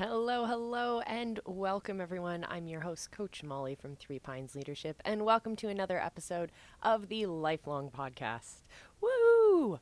Hello, 0.00 0.46
hello, 0.46 1.00
and 1.00 1.40
welcome 1.44 2.00
everyone. 2.00 2.46
I'm 2.48 2.66
your 2.66 2.80
host, 2.80 3.12
Coach 3.12 3.42
Molly 3.42 3.74
from 3.74 3.96
Three 3.96 4.18
Pines 4.18 4.54
Leadership, 4.54 4.96
and 5.04 5.26
welcome 5.26 5.56
to 5.56 5.68
another 5.68 6.00
episode 6.00 6.52
of 6.82 7.08
the 7.08 7.26
Lifelong 7.26 7.90
Podcast. 7.90 8.62
Woo! 9.02 9.78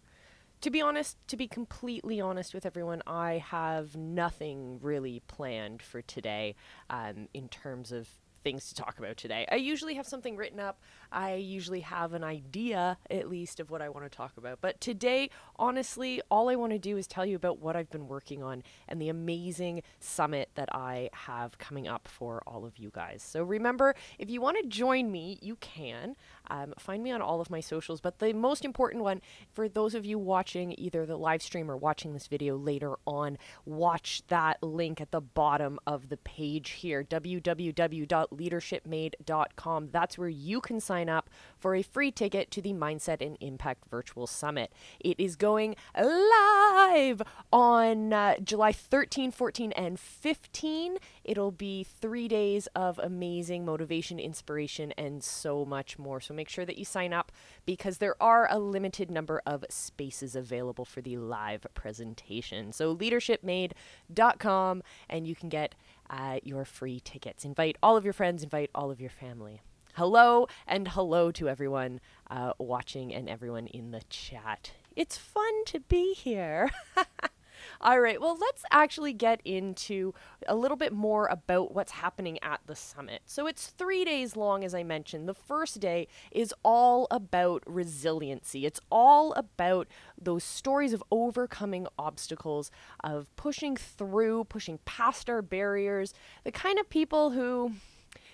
To 0.60 0.70
be 0.70 0.80
honest, 0.80 1.18
to 1.28 1.36
be 1.36 1.46
completely 1.46 2.20
honest 2.20 2.52
with 2.52 2.66
everyone, 2.66 3.00
I 3.06 3.34
have 3.34 3.94
nothing 3.94 4.80
really 4.82 5.22
planned 5.28 5.82
for 5.82 6.02
today 6.02 6.56
um, 6.91 7.28
in 7.32 7.48
terms 7.48 7.92
of 7.92 8.08
things 8.42 8.69
to 8.69 8.75
talk 8.75 8.98
about 8.98 9.17
today. 9.17 9.47
I 9.50 9.56
usually 9.56 9.94
have 9.94 10.06
something 10.06 10.36
written 10.36 10.61
up. 10.61 10.81
I 11.11 11.34
usually 11.34 11.81
have 11.81 12.12
an 12.12 12.25
idea, 12.25 12.98
at 13.11 13.28
least, 13.28 13.61
of 13.61 13.70
what 13.70 13.83
I 13.83 13.89
want 13.89 14.11
to 14.11 14.17
talk 14.17 14.36
about. 14.36 14.61
But 14.61 14.81
today, 14.81 15.31
honestly, 15.56 16.20
all 16.31 16.48
I 16.48 16.56
want 16.56 16.72
to 16.72 16.78
do 16.78 16.97
is 16.97 17.06
tell 17.06 17.25
you 17.25 17.36
about 17.36 17.59
what 17.59 17.77
I've 17.77 17.91
been 17.91 18.09
working 18.09 18.42
on 18.42 18.62
and 18.86 19.00
the 19.00 19.09
amazing 19.09 19.83
summit 20.00 20.50
that 20.55 20.69
I 20.75 21.11
have 21.12 21.59
coming 21.59 21.89
up 21.89 22.09
for 22.09 22.42
all 22.47 22.64
of 22.64 22.78
you 22.78 22.91
guys. 22.92 23.22
So 23.22 23.42
remember, 23.42 23.94
if 24.19 24.31
you 24.31 24.41
want 24.41 24.59
to 24.62 24.69
join 24.69 25.11
me, 25.11 25.39
you 25.41 25.56
can. 25.56 26.16
Um, 26.50 26.74
find 26.78 27.02
me 27.02 27.10
on 27.10 27.22
all 27.22 27.41
of 27.41 27.50
my 27.50 27.60
socials. 27.60 28.00
But 28.00 28.18
the 28.18 28.32
most 28.32 28.64
important 28.64 29.02
one, 29.02 29.20
for 29.52 29.68
those 29.68 29.94
of 29.94 30.04
you 30.04 30.18
watching 30.18 30.74
either 30.78 31.06
the 31.06 31.16
live 31.16 31.42
stream 31.42 31.70
or 31.70 31.77
watching 31.77 32.12
this 32.12 32.27
video 32.27 32.56
later 32.56 32.96
on, 33.06 33.38
watch 33.64 34.22
that 34.28 34.62
link 34.62 35.00
at 35.00 35.10
the 35.10 35.20
bottom 35.20 35.78
of 35.86 36.08
the 36.08 36.16
page 36.16 36.70
here 36.70 37.04
www.leadershipmade.com. 37.04 39.88
That's 39.91 40.19
where 40.19 40.28
you 40.28 40.60
can 40.60 40.80
sign 40.80 41.08
up 41.08 41.30
for 41.56 41.74
a 41.74 41.82
free 41.82 42.10
ticket 42.10 42.50
to 42.52 42.62
the 42.62 42.72
Mindset 42.72 43.24
and 43.24 43.36
Impact 43.41 43.84
Virtual 43.91 44.26
Summit. 44.26 44.72
It 45.00 45.19
is 45.19 45.36
going 45.36 45.76
live 45.96 47.22
on 47.52 48.12
uh, 48.12 48.38
July 48.41 48.72
13, 48.72 49.30
14, 49.30 49.72
and 49.72 49.98
15. 49.98 50.98
It'll 51.29 51.53
be 51.53 51.84
three 51.84 52.27
days 52.27 52.69
of 52.75 52.98
amazing 52.98 53.67
motivation, 53.67 54.19
inspiration, 54.19 54.93
and 54.97 55.23
so 55.23 55.67
much 55.67 55.98
more. 55.98 56.23
So 56.23 56.33
make 56.33 56.48
sure 56.48 56.65
that 56.65 56.79
you 56.79 56.87
sign 56.87 57.12
up 57.12 57.31
because 57.67 57.98
there 57.98 58.15
are 58.19 58.48
a 58.51 58.59
limited 58.59 59.11
number 59.11 59.43
of 59.45 59.62
spaces 59.69 60.34
available 60.34 60.87
for 60.87 61.03
the 61.03 61.19
live 61.19 61.67
presentation. 61.75 62.73
So 62.73 62.97
leadershipmade.com 62.97 64.83
and 65.11 65.27
you 65.27 65.34
can 65.34 65.51
get 65.51 65.75
uh, 66.09 66.39
your 66.43 66.65
free 66.65 66.99
tickets. 66.99 67.45
Invite 67.45 67.77
all 67.83 67.99
of 67.99 68.05
your 68.05 68.15
friends, 68.15 68.43
invite 68.43 68.71
all 68.75 68.91
of 68.91 68.99
your 68.99 69.11
family. 69.11 69.61
Hello 69.97 70.47
and 70.67 70.88
hello 70.88 71.31
to 71.33 71.47
everyone 71.47 72.00
uh, 72.31 72.55
watching 72.56 73.15
and 73.15 73.28
everyone 73.28 73.67
in 73.67 73.91
the 73.91 74.00
chat. 74.09 74.72
It's 74.97 75.19
fun 75.19 75.67
to 75.67 75.81
be 75.81 76.15
here. 76.15 76.71
All 77.81 78.00
right, 78.00 78.21
well, 78.21 78.37
let's 78.41 78.65
actually 78.72 79.12
get 79.12 79.41
into 79.44 80.12
a 80.49 80.56
little 80.56 80.77
bit 80.77 80.93
more 80.93 81.27
about 81.27 81.72
what's 81.72 81.93
happening 81.93 82.39
at 82.43 82.61
the 82.66 82.75
summit. 82.75 83.22
So 83.25 83.47
it's 83.47 83.69
three 83.69 84.05
days 84.05 84.37
long, 84.37 84.65
as 84.65 84.75
I 84.75 84.83
mentioned. 84.83 85.28
The 85.28 85.34
first 85.34 85.78
day 85.78 86.09
is 86.33 86.53
all 86.65 87.06
about 87.11 87.62
resiliency, 87.67 88.67
it's 88.67 88.81
all 88.91 89.33
about 89.34 89.87
those 90.21 90.43
stories 90.43 90.93
of 90.93 91.05
overcoming 91.12 91.87
obstacles, 91.99 92.71
of 93.05 93.34
pushing 93.37 93.77
through, 93.77 94.44
pushing 94.44 94.78
past 94.84 95.31
our 95.31 95.43
barriers, 95.43 96.12
the 96.43 96.50
kind 96.50 96.81
of 96.81 96.91
people 96.91 97.31
who, 97.31 97.75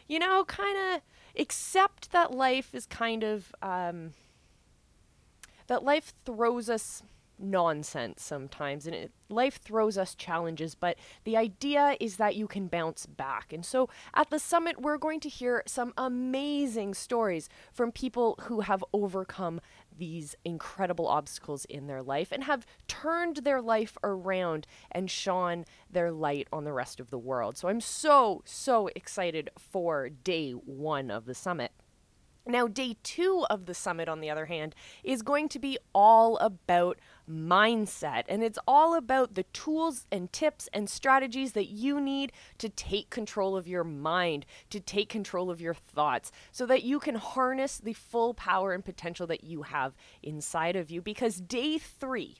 you 0.08 0.18
know, 0.18 0.44
kind 0.46 0.78
of 0.78 1.02
accept 1.38 2.12
that 2.12 2.32
life 2.32 2.74
is 2.74 2.86
kind 2.86 3.22
of. 3.22 3.54
Um, 3.60 4.14
that 5.66 5.82
life 5.82 6.12
throws 6.26 6.68
us 6.68 7.02
nonsense 7.38 8.22
sometimes 8.22 8.86
and 8.86 8.94
it, 8.94 9.12
life 9.28 9.60
throws 9.60 9.98
us 9.98 10.14
challenges 10.14 10.74
but 10.74 10.96
the 11.24 11.36
idea 11.36 11.96
is 12.00 12.16
that 12.16 12.36
you 12.36 12.46
can 12.46 12.68
bounce 12.68 13.06
back. 13.06 13.52
And 13.52 13.64
so 13.64 13.88
at 14.14 14.30
the 14.30 14.38
summit 14.38 14.80
we're 14.80 14.98
going 14.98 15.20
to 15.20 15.28
hear 15.28 15.62
some 15.66 15.92
amazing 15.96 16.94
stories 16.94 17.48
from 17.72 17.92
people 17.92 18.38
who 18.42 18.60
have 18.60 18.84
overcome 18.92 19.60
these 19.96 20.34
incredible 20.44 21.06
obstacles 21.06 21.64
in 21.66 21.86
their 21.86 22.02
life 22.02 22.32
and 22.32 22.44
have 22.44 22.66
turned 22.88 23.38
their 23.38 23.60
life 23.60 23.96
around 24.02 24.66
and 24.90 25.10
shone 25.10 25.64
their 25.90 26.10
light 26.10 26.48
on 26.52 26.64
the 26.64 26.72
rest 26.72 27.00
of 27.00 27.10
the 27.10 27.18
world. 27.18 27.56
So 27.56 27.68
i'm 27.68 27.80
so 27.80 28.42
so 28.44 28.88
excited 28.94 29.50
for 29.58 30.08
day 30.08 30.52
1 30.52 31.10
of 31.10 31.26
the 31.26 31.34
summit. 31.34 31.72
Now, 32.46 32.68
day 32.68 32.96
two 33.02 33.46
of 33.48 33.64
the 33.64 33.72
summit, 33.72 34.06
on 34.06 34.20
the 34.20 34.28
other 34.28 34.44
hand, 34.44 34.74
is 35.02 35.22
going 35.22 35.48
to 35.50 35.58
be 35.58 35.78
all 35.94 36.36
about 36.38 36.98
mindset. 37.28 38.24
And 38.28 38.42
it's 38.42 38.58
all 38.66 38.94
about 38.94 39.34
the 39.34 39.44
tools 39.44 40.06
and 40.10 40.32
tips 40.32 40.68
and 40.72 40.88
strategies 40.88 41.52
that 41.52 41.68
you 41.68 42.00
need 42.00 42.32
to 42.58 42.68
take 42.68 43.10
control 43.10 43.56
of 43.56 43.68
your 43.68 43.84
mind, 43.84 44.46
to 44.70 44.80
take 44.80 45.08
control 45.08 45.50
of 45.50 45.60
your 45.60 45.74
thoughts, 45.74 46.30
so 46.52 46.66
that 46.66 46.82
you 46.82 46.98
can 46.98 47.16
harness 47.16 47.78
the 47.78 47.92
full 47.92 48.34
power 48.34 48.72
and 48.72 48.84
potential 48.84 49.26
that 49.26 49.44
you 49.44 49.62
have 49.62 49.94
inside 50.22 50.76
of 50.76 50.90
you. 50.90 51.00
Because 51.00 51.40
day 51.40 51.78
three, 51.78 52.38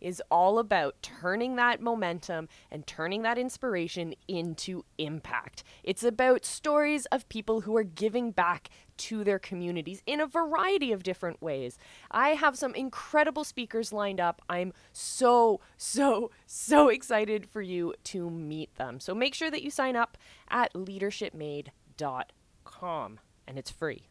is 0.00 0.22
all 0.30 0.58
about 0.58 0.94
turning 1.02 1.56
that 1.56 1.80
momentum 1.80 2.48
and 2.70 2.86
turning 2.86 3.22
that 3.22 3.38
inspiration 3.38 4.14
into 4.28 4.84
impact. 4.98 5.64
It's 5.82 6.04
about 6.04 6.44
stories 6.44 7.06
of 7.06 7.28
people 7.28 7.62
who 7.62 7.76
are 7.76 7.84
giving 7.84 8.30
back 8.30 8.68
to 8.98 9.24
their 9.24 9.38
communities 9.38 10.02
in 10.06 10.20
a 10.20 10.26
variety 10.26 10.92
of 10.92 11.02
different 11.02 11.40
ways. 11.42 11.78
I 12.10 12.30
have 12.30 12.56
some 12.56 12.74
incredible 12.74 13.44
speakers 13.44 13.92
lined 13.92 14.20
up. 14.20 14.42
I'm 14.48 14.72
so, 14.92 15.60
so, 15.76 16.30
so 16.46 16.88
excited 16.88 17.46
for 17.46 17.62
you 17.62 17.94
to 18.04 18.30
meet 18.30 18.74
them. 18.76 19.00
So 19.00 19.14
make 19.14 19.34
sure 19.34 19.50
that 19.50 19.62
you 19.62 19.70
sign 19.70 19.96
up 19.96 20.16
at 20.48 20.72
leadershipmade.com 20.74 23.20
and 23.46 23.58
it's 23.58 23.70
free. 23.70 24.08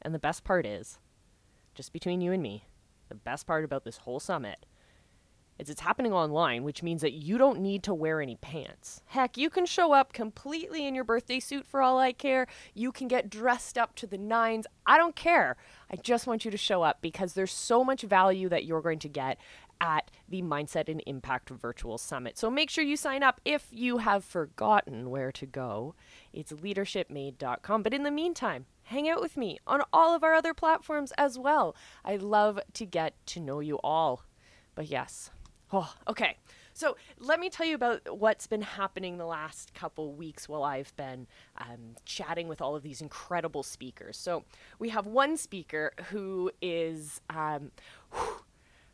And 0.00 0.14
the 0.14 0.18
best 0.18 0.44
part 0.44 0.64
is, 0.66 0.98
just 1.74 1.92
between 1.92 2.20
you 2.20 2.32
and 2.32 2.42
me, 2.42 2.64
the 3.08 3.14
best 3.14 3.46
part 3.46 3.64
about 3.64 3.84
this 3.84 3.98
whole 3.98 4.20
summit 4.20 4.66
is 5.58 5.70
it's 5.70 5.80
happening 5.80 6.12
online, 6.12 6.64
which 6.64 6.82
means 6.82 7.02
that 7.02 7.12
you 7.12 7.38
don't 7.38 7.60
need 7.60 7.82
to 7.84 7.94
wear 7.94 8.20
any 8.20 8.36
pants. 8.36 9.02
Heck, 9.06 9.36
you 9.36 9.50
can 9.50 9.66
show 9.66 9.92
up 9.92 10.12
completely 10.12 10.86
in 10.86 10.94
your 10.94 11.04
birthday 11.04 11.40
suit 11.40 11.66
for 11.66 11.82
all 11.82 11.98
I 11.98 12.12
care. 12.12 12.46
You 12.74 12.92
can 12.92 13.08
get 13.08 13.30
dressed 13.30 13.78
up 13.78 13.94
to 13.96 14.06
the 14.06 14.18
nines. 14.18 14.66
I 14.86 14.98
don't 14.98 15.16
care. 15.16 15.56
I 15.90 15.96
just 15.96 16.26
want 16.26 16.44
you 16.44 16.50
to 16.50 16.56
show 16.56 16.82
up 16.82 17.00
because 17.00 17.34
there's 17.34 17.52
so 17.52 17.84
much 17.84 18.02
value 18.02 18.48
that 18.48 18.64
you're 18.64 18.82
going 18.82 18.98
to 19.00 19.08
get 19.08 19.38
at 19.82 20.10
the 20.28 20.42
Mindset 20.42 20.88
and 20.88 21.02
Impact 21.06 21.50
Virtual 21.50 21.98
Summit. 21.98 22.38
So 22.38 22.48
make 22.48 22.70
sure 22.70 22.84
you 22.84 22.96
sign 22.96 23.22
up 23.22 23.40
if 23.44 23.66
you 23.72 23.98
have 23.98 24.24
forgotten 24.24 25.10
where 25.10 25.32
to 25.32 25.44
go. 25.44 25.94
It's 26.32 26.52
leadershipmade.com. 26.52 27.82
But 27.82 27.92
in 27.92 28.04
the 28.04 28.10
meantime, 28.12 28.66
hang 28.84 29.08
out 29.08 29.20
with 29.20 29.36
me 29.36 29.58
on 29.66 29.82
all 29.92 30.14
of 30.14 30.22
our 30.22 30.34
other 30.34 30.54
platforms 30.54 31.12
as 31.18 31.38
well. 31.38 31.74
I 32.04 32.16
love 32.16 32.60
to 32.74 32.86
get 32.86 33.14
to 33.26 33.40
know 33.40 33.58
you 33.58 33.80
all. 33.82 34.22
But 34.74 34.86
yes, 34.86 35.30
Oh, 35.72 35.92
okay. 36.08 36.36
So 36.74 36.96
let 37.18 37.38
me 37.38 37.50
tell 37.50 37.66
you 37.66 37.74
about 37.74 38.18
what's 38.18 38.46
been 38.46 38.62
happening 38.62 39.18
the 39.18 39.26
last 39.26 39.74
couple 39.74 40.14
weeks 40.14 40.48
while 40.48 40.64
I've 40.64 40.94
been 40.96 41.26
um, 41.58 41.96
chatting 42.06 42.48
with 42.48 42.62
all 42.62 42.74
of 42.74 42.82
these 42.82 43.02
incredible 43.02 43.62
speakers. 43.62 44.16
So 44.16 44.44
we 44.78 44.88
have 44.88 45.06
one 45.06 45.36
speaker 45.36 45.92
who 46.10 46.50
is 46.62 47.20
um, 47.28 47.72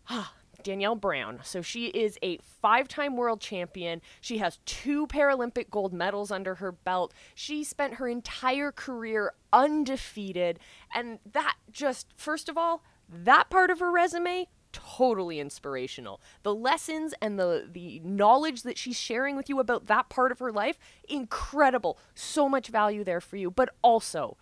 Danielle 0.64 0.96
Brown. 0.96 1.38
So 1.44 1.62
she 1.62 1.86
is 1.86 2.18
a 2.20 2.38
five 2.60 2.88
time 2.88 3.16
world 3.16 3.40
champion. 3.40 4.02
She 4.20 4.38
has 4.38 4.58
two 4.66 5.06
Paralympic 5.06 5.70
gold 5.70 5.92
medals 5.92 6.32
under 6.32 6.56
her 6.56 6.72
belt. 6.72 7.14
She 7.36 7.62
spent 7.62 7.94
her 7.94 8.08
entire 8.08 8.72
career 8.72 9.34
undefeated. 9.52 10.58
And 10.92 11.20
that 11.32 11.56
just, 11.70 12.08
first 12.16 12.48
of 12.48 12.58
all, 12.58 12.82
that 13.08 13.50
part 13.50 13.70
of 13.70 13.78
her 13.78 13.90
resume 13.90 14.48
totally 14.72 15.40
inspirational. 15.40 16.20
The 16.42 16.54
lessons 16.54 17.14
and 17.20 17.38
the 17.38 17.68
the 17.70 18.00
knowledge 18.00 18.62
that 18.62 18.78
she's 18.78 18.98
sharing 18.98 19.36
with 19.36 19.48
you 19.48 19.60
about 19.60 19.86
that 19.86 20.08
part 20.08 20.32
of 20.32 20.38
her 20.38 20.52
life, 20.52 20.78
incredible. 21.08 21.98
So 22.14 22.48
much 22.48 22.68
value 22.68 23.04
there 23.04 23.20
for 23.20 23.36
you, 23.36 23.50
but 23.50 23.70
also 23.82 24.36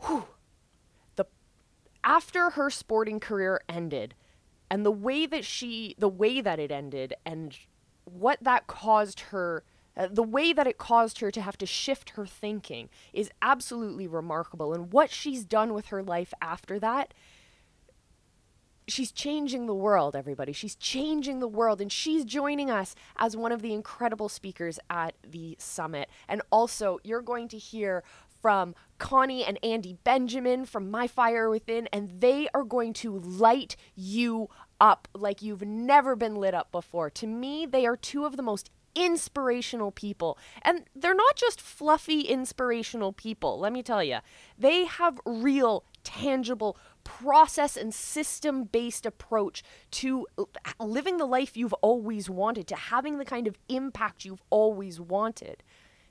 whew, 0.00 0.24
the 1.16 1.26
after 2.02 2.50
her 2.50 2.70
sporting 2.70 3.20
career 3.20 3.60
ended 3.68 4.14
and 4.70 4.84
the 4.84 4.90
way 4.90 5.26
that 5.26 5.44
she 5.44 5.94
the 5.98 6.08
way 6.08 6.40
that 6.40 6.58
it 6.58 6.70
ended 6.70 7.14
and 7.24 7.56
what 8.04 8.38
that 8.42 8.66
caused 8.66 9.20
her 9.20 9.64
uh, 9.96 10.08
the 10.10 10.24
way 10.24 10.52
that 10.52 10.66
it 10.66 10.76
caused 10.76 11.20
her 11.20 11.30
to 11.30 11.40
have 11.40 11.56
to 11.56 11.66
shift 11.66 12.10
her 12.10 12.26
thinking 12.26 12.88
is 13.12 13.30
absolutely 13.40 14.06
remarkable 14.06 14.74
and 14.74 14.92
what 14.92 15.10
she's 15.10 15.44
done 15.44 15.72
with 15.72 15.86
her 15.86 16.02
life 16.02 16.34
after 16.42 16.78
that 16.78 17.14
she's 18.86 19.12
changing 19.12 19.66
the 19.66 19.74
world, 19.74 20.14
everybody. 20.16 20.52
She's 20.52 20.74
changing 20.74 21.40
the 21.40 21.48
world, 21.48 21.80
and 21.80 21.90
she's 21.90 22.24
joining 22.24 22.70
us 22.70 22.94
as 23.16 23.36
one 23.36 23.52
of 23.52 23.62
the 23.62 23.72
incredible 23.72 24.28
speakers 24.28 24.78
at 24.90 25.14
the 25.26 25.56
summit. 25.58 26.08
And 26.28 26.42
also, 26.50 26.98
you're 27.02 27.22
going 27.22 27.48
to 27.48 27.58
hear 27.58 28.04
from 28.40 28.74
Connie 28.98 29.44
and 29.44 29.58
Andy 29.64 29.96
Benjamin 30.04 30.66
from 30.66 30.90
My 30.90 31.06
Fire 31.06 31.48
Within, 31.48 31.88
and 31.92 32.20
they 32.20 32.48
are 32.52 32.64
going 32.64 32.92
to 32.94 33.18
light 33.18 33.76
you 33.94 34.48
up 34.80 35.08
like 35.14 35.40
you've 35.40 35.62
never 35.62 36.14
been 36.14 36.36
lit 36.36 36.52
up 36.52 36.70
before. 36.70 37.08
To 37.10 37.26
me, 37.26 37.64
they 37.64 37.86
are 37.86 37.96
two 37.96 38.26
of 38.26 38.36
the 38.36 38.42
most 38.42 38.70
inspirational 38.94 39.90
people. 39.90 40.38
And 40.62 40.84
they're 40.94 41.14
not 41.14 41.36
just 41.36 41.60
fluffy, 41.60 42.20
inspirational 42.20 43.12
people, 43.12 43.58
let 43.58 43.72
me 43.72 43.82
tell 43.82 44.04
you. 44.04 44.18
They 44.58 44.84
have 44.84 45.20
real, 45.24 45.84
tangible, 46.02 46.76
process 47.04 47.76
and 47.76 47.94
system 47.94 48.64
based 48.64 49.06
approach 49.06 49.62
to 49.92 50.26
living 50.80 51.18
the 51.18 51.26
life 51.26 51.56
you've 51.56 51.74
always 51.74 52.28
wanted, 52.28 52.66
to 52.68 52.76
having 52.76 53.18
the 53.18 53.24
kind 53.24 53.46
of 53.46 53.58
impact 53.68 54.24
you've 54.24 54.42
always 54.50 54.98
wanted. 54.98 55.62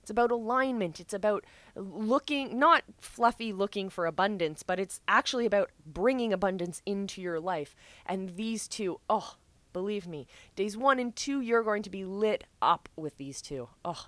It's 0.02 0.10
about 0.10 0.32
alignment. 0.32 1.00
It's 1.00 1.14
about 1.14 1.46
looking, 1.76 2.60
not 2.60 2.84
fluffy 3.00 3.54
looking 3.54 3.90
for 3.90 4.06
abundance, 4.06 4.62
but 4.62 4.78
it's 4.78 5.00
actually 5.08 5.46
about 5.46 5.72
bringing 5.86 6.34
abundance 6.34 6.82
into 6.86 7.22
your 7.22 7.40
life. 7.40 7.74
And 8.06 8.36
these 8.36 8.68
two, 8.68 9.00
oh, 9.10 9.36
believe 9.72 10.06
me, 10.06 10.28
days 10.58 10.76
one 10.76 11.00
and 11.00 11.16
two, 11.16 11.40
you're 11.40 11.64
going 11.64 11.84
to 11.84 11.90
be 11.90 12.04
lit 12.04 12.44
up 12.62 12.90
with 12.98 13.16
these 13.18 13.42
two. 13.42 13.70
Oh, 13.86 14.08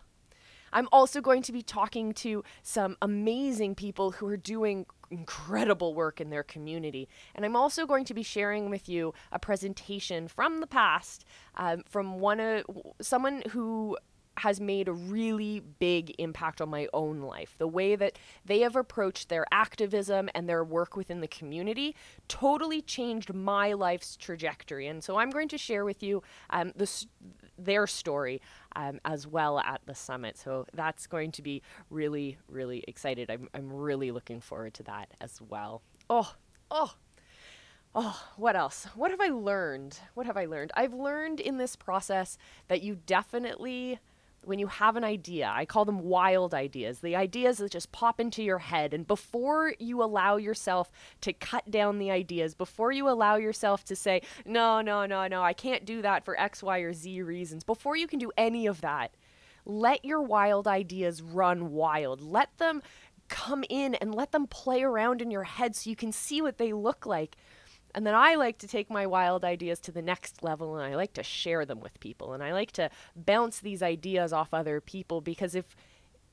I'm 0.74 0.88
also 0.92 1.22
going 1.22 1.42
to 1.44 1.52
be 1.52 1.62
talking 1.62 2.14
to 2.14 2.44
some 2.64 2.98
amazing 3.02 3.76
people 3.76 4.12
who 4.12 4.28
are 4.28 4.38
doing 4.38 4.86
incredible 5.12 5.94
work 5.94 6.20
in 6.20 6.30
their 6.30 6.44
community. 6.44 7.08
And 7.36 7.46
I'm 7.46 7.56
also 7.56 7.86
going 7.86 8.06
to 8.06 8.14
be 8.14 8.24
sharing 8.24 8.70
with 8.70 8.90
you 8.90 9.14
a 9.32 9.40
presentation 9.40 10.28
from 10.28 10.60
the 10.60 10.68
past 10.68 11.26
um, 11.56 11.84
from 11.88 12.20
one 12.20 12.40
of 12.40 12.66
someone 13.02 13.44
who 13.52 13.98
has 14.38 14.60
made 14.60 14.88
a 14.88 14.94
really 14.94 15.62
big 15.80 16.14
impact 16.18 16.60
on 16.60 16.70
my 16.70 16.88
own 16.94 17.22
life. 17.22 17.56
The 17.58 17.68
way 17.68 17.96
that 17.96 18.18
they 18.44 18.60
have 18.62 18.76
approached 18.76 19.30
their 19.30 19.46
activism 19.52 20.30
and 20.36 20.50
their 20.50 20.64
work 20.64 20.96
within 20.96 21.22
the 21.22 21.28
community 21.28 21.96
totally 22.28 22.82
changed 22.82 23.34
my 23.34 23.74
life's 23.74 24.18
trajectory. 24.18 24.88
And 24.88 25.04
so 25.04 25.18
I'm 25.18 25.30
going 25.30 25.48
to 25.50 25.58
share 25.58 25.86
with 25.86 26.04
you 26.04 26.22
um, 26.50 26.74
this, 26.76 27.08
their 27.58 27.88
story 27.88 28.42
um, 28.76 29.00
as 29.06 29.28
well 29.28 29.60
at 29.60 29.82
the 29.86 29.96
summit. 29.96 30.38
So 30.38 30.66
that's 30.74 31.08
going 31.08 31.32
to 31.34 31.42
be 31.42 31.62
really, 31.90 32.38
really 32.48 32.84
excited. 32.88 33.30
I'm, 33.30 33.50
I'm 33.54 33.72
really 33.72 34.12
looking 34.12 34.42
forward 34.42 34.74
to 34.76 34.84
that 34.84 35.12
as 35.22 35.42
well. 35.42 35.82
Oh, 36.10 36.34
oh, 36.70 36.94
Oh, 37.98 38.22
what 38.36 38.58
else? 38.58 38.88
What 38.94 39.12
have 39.12 39.22
I 39.22 39.30
learned? 39.30 39.98
What 40.16 40.26
have 40.26 40.36
I 40.36 40.48
learned? 40.48 40.74
I've 40.76 40.94
learned 40.94 41.40
in 41.40 41.56
this 41.58 41.78
process 41.78 42.38
that 42.68 42.84
you 42.84 42.96
definitely 43.06 44.00
when 44.48 44.60
you 44.60 44.68
have 44.68 44.96
an 44.96 45.04
idea, 45.04 45.52
I 45.54 45.66
call 45.66 45.86
them 45.86 46.00
wild 46.00 46.54
ideas, 46.54 47.00
the 47.00 47.16
ideas 47.16 47.58
that 47.58 47.72
just 47.72 47.92
pop 47.92 48.20
into 48.20 48.44
your 48.44 48.60
head. 48.60 48.94
And 48.94 49.06
before 49.06 49.74
you 49.80 50.04
allow 50.04 50.38
yourself 50.38 50.92
to 51.22 51.34
cut 51.34 51.70
down 51.72 52.00
the 52.00 52.12
ideas, 52.12 52.54
before 52.54 52.92
you 52.92 53.10
allow 53.10 53.36
yourself 53.36 53.84
to 53.86 53.96
say, 53.96 54.22
no, 54.46 54.82
no, 54.82 55.06
no, 55.06 55.28
no, 55.28 55.44
I 55.44 55.54
can't 55.54 55.86
do 55.86 56.02
that 56.02 56.26
for 56.26 56.40
X, 56.40 56.64
Y, 56.64 56.80
or 56.80 56.94
Z 56.94 57.22
reasons, 57.22 57.64
before 57.64 57.96
you 57.96 58.08
can 58.08 58.20
do 58.20 58.32
any 58.38 58.68
of 58.68 58.82
that, 58.82 59.16
let 59.66 60.06
your 60.06 60.22
wild 60.22 60.68
ideas 60.68 61.22
run 61.22 61.72
wild. 61.72 62.22
Let 62.22 62.58
them 62.58 62.82
come 63.28 63.64
in 63.70 63.96
and 63.96 64.14
let 64.14 64.32
them 64.32 64.48
play 64.48 64.84
around 64.84 65.22
in 65.22 65.32
your 65.32 65.44
head 65.44 65.76
so 65.76 65.90
you 65.90 65.96
can 65.96 66.12
see 66.12 66.42
what 66.42 66.58
they 66.58 66.74
look 66.74 67.06
like. 67.06 67.36
And 67.96 68.06
then 68.06 68.14
I 68.14 68.36
like 68.36 68.58
to 68.58 68.68
take 68.68 68.90
my 68.90 69.08
wild 69.08 69.46
ideas 69.46 69.80
to 69.80 69.92
the 69.92 70.02
next 70.02 70.44
level 70.44 70.76
and 70.76 70.86
I 70.86 70.98
like 70.98 71.14
to 71.14 71.24
share 71.24 71.66
them 71.66 71.80
with 71.80 71.98
people 72.02 72.34
and 72.34 72.44
I 72.44 72.52
like 72.52 72.74
to 72.74 72.90
bounce 73.16 73.62
these 73.62 73.82
ideas 73.82 74.34
off 74.34 74.54
other 74.54 74.82
people 74.82 75.22
because 75.22 75.56
if 75.56 75.76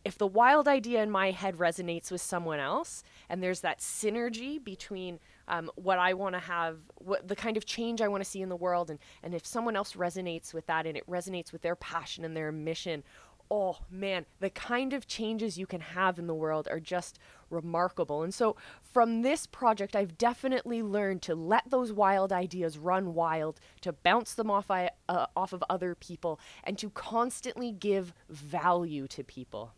if 0.05 0.19
the 0.19 0.27
wild 0.27 0.67
idea 0.67 1.01
in 1.01 1.13
my 1.13 1.31
head 1.31 1.59
resonates 1.59 2.11
with 2.11 2.21
someone 2.21 2.59
else 2.59 3.05
and 3.29 3.41
there's 3.41 3.61
that 3.61 3.79
synergy 3.79 4.63
between 4.63 5.21
um, 5.47 5.71
what 5.77 6.01
I 6.01 6.15
want 6.15 6.35
to 6.35 6.41
have, 6.41 6.79
what 6.97 7.29
the 7.29 7.37
kind 7.37 7.57
of 7.57 7.65
change 7.65 8.01
I 8.01 8.09
want 8.09 8.25
to 8.25 8.29
see 8.29 8.43
in 8.43 8.49
the 8.49 8.57
world, 8.57 8.91
and, 8.91 8.99
and 9.23 9.33
if 9.33 9.47
someone 9.47 9.77
else 9.77 9.93
resonates 9.93 10.53
with 10.53 10.67
that 10.67 10.87
and 10.87 10.97
it 10.97 11.09
resonates 11.09 11.53
with 11.53 11.63
their 11.63 11.77
passion 11.77 12.25
and 12.25 12.37
their 12.37 12.51
mission, 12.51 13.05
oh 13.53 13.77
man, 13.91 14.25
the 14.41 14.49
kind 14.49 14.95
of 14.95 15.07
changes 15.07 15.59
you 15.59 15.67
can 15.67 15.83
have 15.83 16.19
in 16.19 16.27
the 16.27 16.35
world 16.35 16.67
are 16.71 16.81
just 16.81 17.19
remarkable. 17.51 18.23
And 18.23 18.33
so 18.33 18.57
from 18.81 19.21
this 19.21 19.47
project, 19.47 19.95
I've 19.95 20.17
definitely 20.17 20.83
learned 20.83 21.21
to 21.23 21.35
let 21.35 21.69
those 21.69 21.93
wild 21.93 22.33
ideas 22.33 22.79
run 22.79 23.13
wild, 23.13 23.61
to 23.83 23.93
bounce 23.93 24.33
them 24.33 24.51
off, 24.51 24.71
I, 24.71 24.91
uh, 25.07 25.27
off 25.37 25.53
of 25.53 25.63
other 25.69 25.95
people, 25.95 26.41
and 26.65 26.79
to 26.79 26.89
constantly 26.89 27.73
give 27.73 28.15
value 28.31 29.07
to 29.09 29.23
people. 29.23 29.75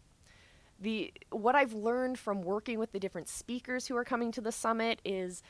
The, 0.79 1.13
what 1.31 1.57
I've 1.57 1.73
learned 1.73 2.17
from 2.17 2.43
working 2.43 2.79
with 2.79 2.93
the 2.93 3.01
different 3.01 3.29
speakers 3.29 3.89
who 3.89 3.97
are 3.97 4.05
coming 4.05 4.31
to 4.33 4.41
the 4.41 4.53
summit 4.53 5.01
is 5.05 5.43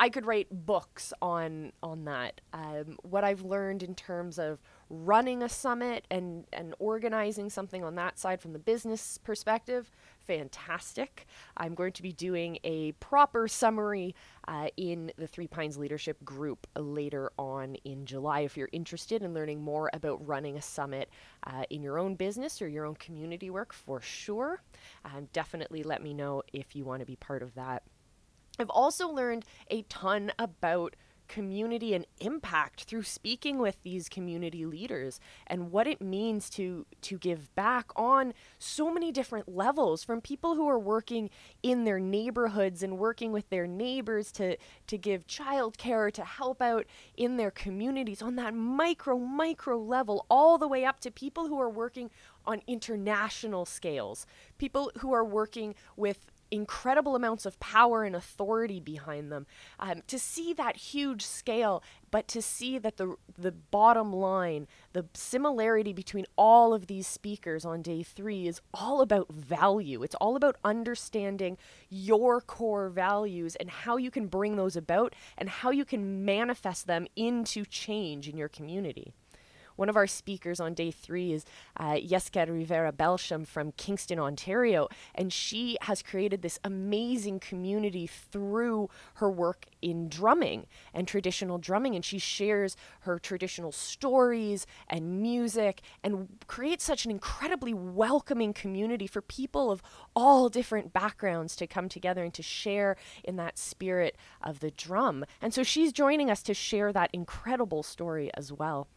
I 0.00 0.08
could 0.08 0.24
write 0.24 0.48
books 0.50 1.12
on 1.20 1.72
on 1.82 2.06
that. 2.06 2.40
Um, 2.54 2.96
what 3.02 3.22
I've 3.22 3.42
learned 3.42 3.82
in 3.82 3.94
terms 3.94 4.38
of 4.38 4.58
running 4.88 5.42
a 5.42 5.48
summit 5.48 6.06
and 6.10 6.46
and 6.54 6.74
organizing 6.78 7.50
something 7.50 7.84
on 7.84 7.96
that 7.96 8.18
side 8.18 8.40
from 8.40 8.54
the 8.54 8.58
business 8.58 9.18
perspective, 9.18 9.90
fantastic. 10.18 11.26
I'm 11.58 11.74
going 11.74 11.92
to 11.92 12.02
be 12.02 12.14
doing 12.14 12.58
a 12.64 12.92
proper 12.92 13.46
summary 13.46 14.14
uh, 14.48 14.68
in 14.78 15.12
the 15.18 15.26
Three 15.26 15.46
Pines 15.46 15.76
Leadership 15.76 16.24
Group 16.24 16.66
later 16.78 17.30
on 17.38 17.74
in 17.84 18.06
July. 18.06 18.40
If 18.40 18.56
you're 18.56 18.70
interested 18.72 19.22
in 19.22 19.34
learning 19.34 19.60
more 19.60 19.90
about 19.92 20.26
running 20.26 20.56
a 20.56 20.62
summit 20.62 21.10
uh, 21.46 21.64
in 21.68 21.82
your 21.82 21.98
own 21.98 22.14
business 22.14 22.62
or 22.62 22.68
your 22.68 22.86
own 22.86 22.94
community 22.94 23.50
work, 23.50 23.74
for 23.74 24.00
sure, 24.00 24.62
um, 25.04 25.28
definitely 25.34 25.82
let 25.82 26.02
me 26.02 26.14
know 26.14 26.42
if 26.54 26.74
you 26.74 26.86
want 26.86 27.00
to 27.00 27.06
be 27.06 27.16
part 27.16 27.42
of 27.42 27.54
that. 27.54 27.82
I've 28.60 28.68
also 28.70 29.08
learned 29.08 29.46
a 29.70 29.82
ton 29.82 30.32
about 30.38 30.94
community 31.28 31.94
and 31.94 32.04
impact 32.18 32.82
through 32.82 33.04
speaking 33.04 33.58
with 33.58 33.80
these 33.84 34.08
community 34.08 34.66
leaders 34.66 35.20
and 35.46 35.70
what 35.70 35.86
it 35.86 36.02
means 36.02 36.50
to 36.50 36.84
to 37.02 37.16
give 37.18 37.54
back 37.54 37.86
on 37.94 38.34
so 38.58 38.92
many 38.92 39.12
different 39.12 39.48
levels 39.48 40.02
from 40.02 40.20
people 40.20 40.56
who 40.56 40.68
are 40.68 40.78
working 40.78 41.30
in 41.62 41.84
their 41.84 42.00
neighborhoods 42.00 42.82
and 42.82 42.98
working 42.98 43.30
with 43.30 43.48
their 43.48 43.68
neighbors 43.68 44.32
to 44.32 44.56
to 44.88 44.98
give 44.98 45.24
childcare 45.28 46.12
to 46.12 46.24
help 46.24 46.60
out 46.60 46.84
in 47.16 47.36
their 47.36 47.52
communities 47.52 48.20
on 48.20 48.34
that 48.34 48.52
micro 48.52 49.16
micro 49.16 49.78
level 49.78 50.26
all 50.28 50.58
the 50.58 50.68
way 50.68 50.84
up 50.84 50.98
to 50.98 51.12
people 51.12 51.46
who 51.46 51.60
are 51.60 51.70
working 51.70 52.10
on 52.44 52.60
international 52.66 53.64
scales. 53.64 54.26
People 54.58 54.90
who 54.98 55.12
are 55.12 55.24
working 55.24 55.76
with 55.96 56.26
incredible 56.50 57.16
amounts 57.16 57.46
of 57.46 57.58
power 57.60 58.04
and 58.04 58.14
authority 58.16 58.80
behind 58.80 59.30
them. 59.30 59.46
Um, 59.78 60.02
to 60.06 60.18
see 60.18 60.52
that 60.54 60.76
huge 60.76 61.24
scale, 61.24 61.82
but 62.10 62.28
to 62.28 62.42
see 62.42 62.78
that 62.78 62.96
the 62.96 63.16
the 63.38 63.52
bottom 63.52 64.12
line, 64.12 64.66
the 64.92 65.06
similarity 65.14 65.92
between 65.92 66.26
all 66.36 66.74
of 66.74 66.86
these 66.86 67.06
speakers 67.06 67.64
on 67.64 67.82
day 67.82 68.02
three 68.02 68.46
is 68.46 68.60
all 68.74 69.00
about 69.00 69.32
value. 69.32 70.02
It's 70.02 70.16
all 70.16 70.36
about 70.36 70.56
understanding 70.64 71.56
your 71.88 72.40
core 72.40 72.88
values 72.88 73.56
and 73.56 73.70
how 73.70 73.96
you 73.96 74.10
can 74.10 74.26
bring 74.26 74.56
those 74.56 74.76
about 74.76 75.14
and 75.38 75.48
how 75.48 75.70
you 75.70 75.84
can 75.84 76.24
manifest 76.24 76.86
them 76.86 77.06
into 77.16 77.64
change 77.64 78.28
in 78.28 78.36
your 78.36 78.48
community. 78.48 79.12
One 79.80 79.88
of 79.88 79.96
our 79.96 80.06
speakers 80.06 80.60
on 80.60 80.74
day 80.74 80.90
three 80.90 81.32
is 81.32 81.46
uh, 81.74 81.94
Yeska 81.94 82.46
Rivera 82.46 82.92
Belsham 82.92 83.46
from 83.46 83.72
Kingston, 83.78 84.18
Ontario, 84.18 84.88
and 85.14 85.32
she 85.32 85.78
has 85.80 86.02
created 86.02 86.42
this 86.42 86.58
amazing 86.62 87.40
community 87.40 88.06
through 88.06 88.90
her 89.14 89.30
work 89.30 89.64
in 89.80 90.10
drumming 90.10 90.66
and 90.92 91.08
traditional 91.08 91.56
drumming. 91.56 91.94
And 91.94 92.04
she 92.04 92.18
shares 92.18 92.76
her 93.00 93.18
traditional 93.18 93.72
stories 93.72 94.66
and 94.86 95.22
music 95.22 95.80
and 96.04 96.28
creates 96.46 96.84
such 96.84 97.06
an 97.06 97.10
incredibly 97.10 97.72
welcoming 97.72 98.52
community 98.52 99.06
for 99.06 99.22
people 99.22 99.70
of 99.70 99.80
all 100.14 100.50
different 100.50 100.92
backgrounds 100.92 101.56
to 101.56 101.66
come 101.66 101.88
together 101.88 102.22
and 102.22 102.34
to 102.34 102.42
share 102.42 102.98
in 103.24 103.36
that 103.36 103.56
spirit 103.56 104.18
of 104.42 104.60
the 104.60 104.72
drum. 104.72 105.24
And 105.40 105.54
so 105.54 105.62
she's 105.62 105.90
joining 105.90 106.30
us 106.30 106.42
to 106.42 106.52
share 106.52 106.92
that 106.92 107.08
incredible 107.14 107.82
story 107.82 108.30
as 108.34 108.52
well. 108.52 108.88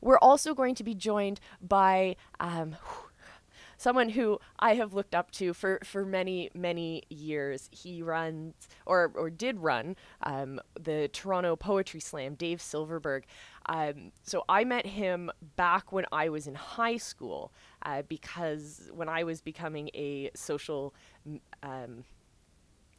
We're 0.00 0.18
also 0.18 0.54
going 0.54 0.74
to 0.76 0.84
be 0.84 0.94
joined 0.94 1.40
by 1.60 2.16
um, 2.38 2.76
someone 3.76 4.10
who 4.10 4.38
I 4.58 4.74
have 4.74 4.92
looked 4.92 5.14
up 5.14 5.30
to 5.32 5.54
for, 5.54 5.80
for 5.84 6.04
many, 6.04 6.50
many 6.54 7.02
years. 7.08 7.68
He 7.72 8.02
runs, 8.02 8.54
or, 8.86 9.10
or 9.14 9.30
did 9.30 9.60
run, 9.60 9.96
um, 10.22 10.60
the 10.78 11.08
Toronto 11.08 11.56
Poetry 11.56 12.00
Slam, 12.00 12.34
Dave 12.34 12.60
Silverberg. 12.60 13.24
Um, 13.66 14.12
so 14.22 14.44
I 14.48 14.64
met 14.64 14.86
him 14.86 15.30
back 15.56 15.92
when 15.92 16.06
I 16.12 16.28
was 16.28 16.46
in 16.46 16.54
high 16.54 16.96
school 16.96 17.52
uh, 17.82 18.02
because 18.02 18.90
when 18.92 19.08
I 19.08 19.24
was 19.24 19.40
becoming 19.40 19.90
a 19.94 20.30
social 20.34 20.94
um, 21.62 22.04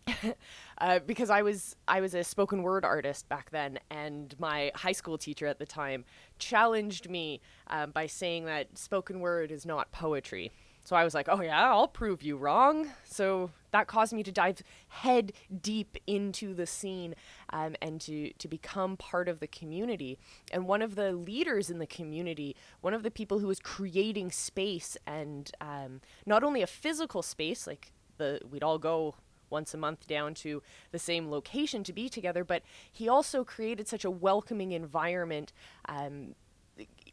uh, 0.77 0.99
because 0.99 1.29
I 1.29 1.41
was 1.41 1.75
I 1.87 2.01
was 2.01 2.13
a 2.13 2.23
spoken 2.23 2.63
word 2.63 2.85
artist 2.85 3.29
back 3.29 3.49
then, 3.51 3.79
and 3.89 4.35
my 4.39 4.71
high 4.75 4.91
school 4.91 5.17
teacher 5.17 5.47
at 5.47 5.59
the 5.59 5.65
time 5.65 6.05
challenged 6.39 7.09
me 7.09 7.41
um, 7.67 7.91
by 7.91 8.07
saying 8.07 8.45
that 8.45 8.77
spoken 8.77 9.19
word 9.19 9.51
is 9.51 9.65
not 9.65 9.91
poetry. 9.91 10.51
so 10.83 10.95
I 10.95 11.03
was 11.03 11.13
like, 11.13 11.27
oh, 11.29 11.41
yeah, 11.41 11.69
I'll 11.69 11.87
prove 11.87 12.23
you 12.23 12.37
wrong. 12.37 12.89
So 13.05 13.51
that 13.71 13.87
caused 13.87 14.13
me 14.13 14.23
to 14.23 14.31
dive 14.31 14.61
head 14.87 15.33
deep 15.61 15.97
into 16.07 16.53
the 16.53 16.65
scene 16.65 17.15
um, 17.51 17.75
and 17.81 18.01
to, 18.01 18.33
to 18.33 18.47
become 18.47 18.97
part 18.97 19.29
of 19.29 19.39
the 19.39 19.47
community. 19.47 20.17
And 20.51 20.67
one 20.67 20.81
of 20.81 20.95
the 20.95 21.13
leaders 21.13 21.69
in 21.69 21.79
the 21.79 21.87
community, 21.87 22.55
one 22.81 22.93
of 22.93 23.03
the 23.03 23.11
people 23.11 23.39
who 23.39 23.47
was 23.47 23.59
creating 23.59 24.31
space 24.31 24.97
and 25.05 25.51
um, 25.61 26.01
not 26.25 26.43
only 26.43 26.61
a 26.61 26.67
physical 26.67 27.21
space, 27.21 27.67
like 27.67 27.93
the 28.17 28.39
we'd 28.49 28.63
all 28.63 28.77
go 28.77 29.15
once 29.51 29.73
a 29.73 29.77
month 29.77 30.07
down 30.07 30.33
to 30.33 30.63
the 30.91 30.99
same 30.99 31.29
location 31.29 31.83
to 31.83 31.93
be 31.93 32.09
together, 32.09 32.43
but 32.43 32.63
he 32.91 33.07
also 33.07 33.43
created 33.43 33.87
such 33.87 34.05
a 34.05 34.11
welcoming 34.11 34.71
environment 34.71 35.53
um, 35.85 36.35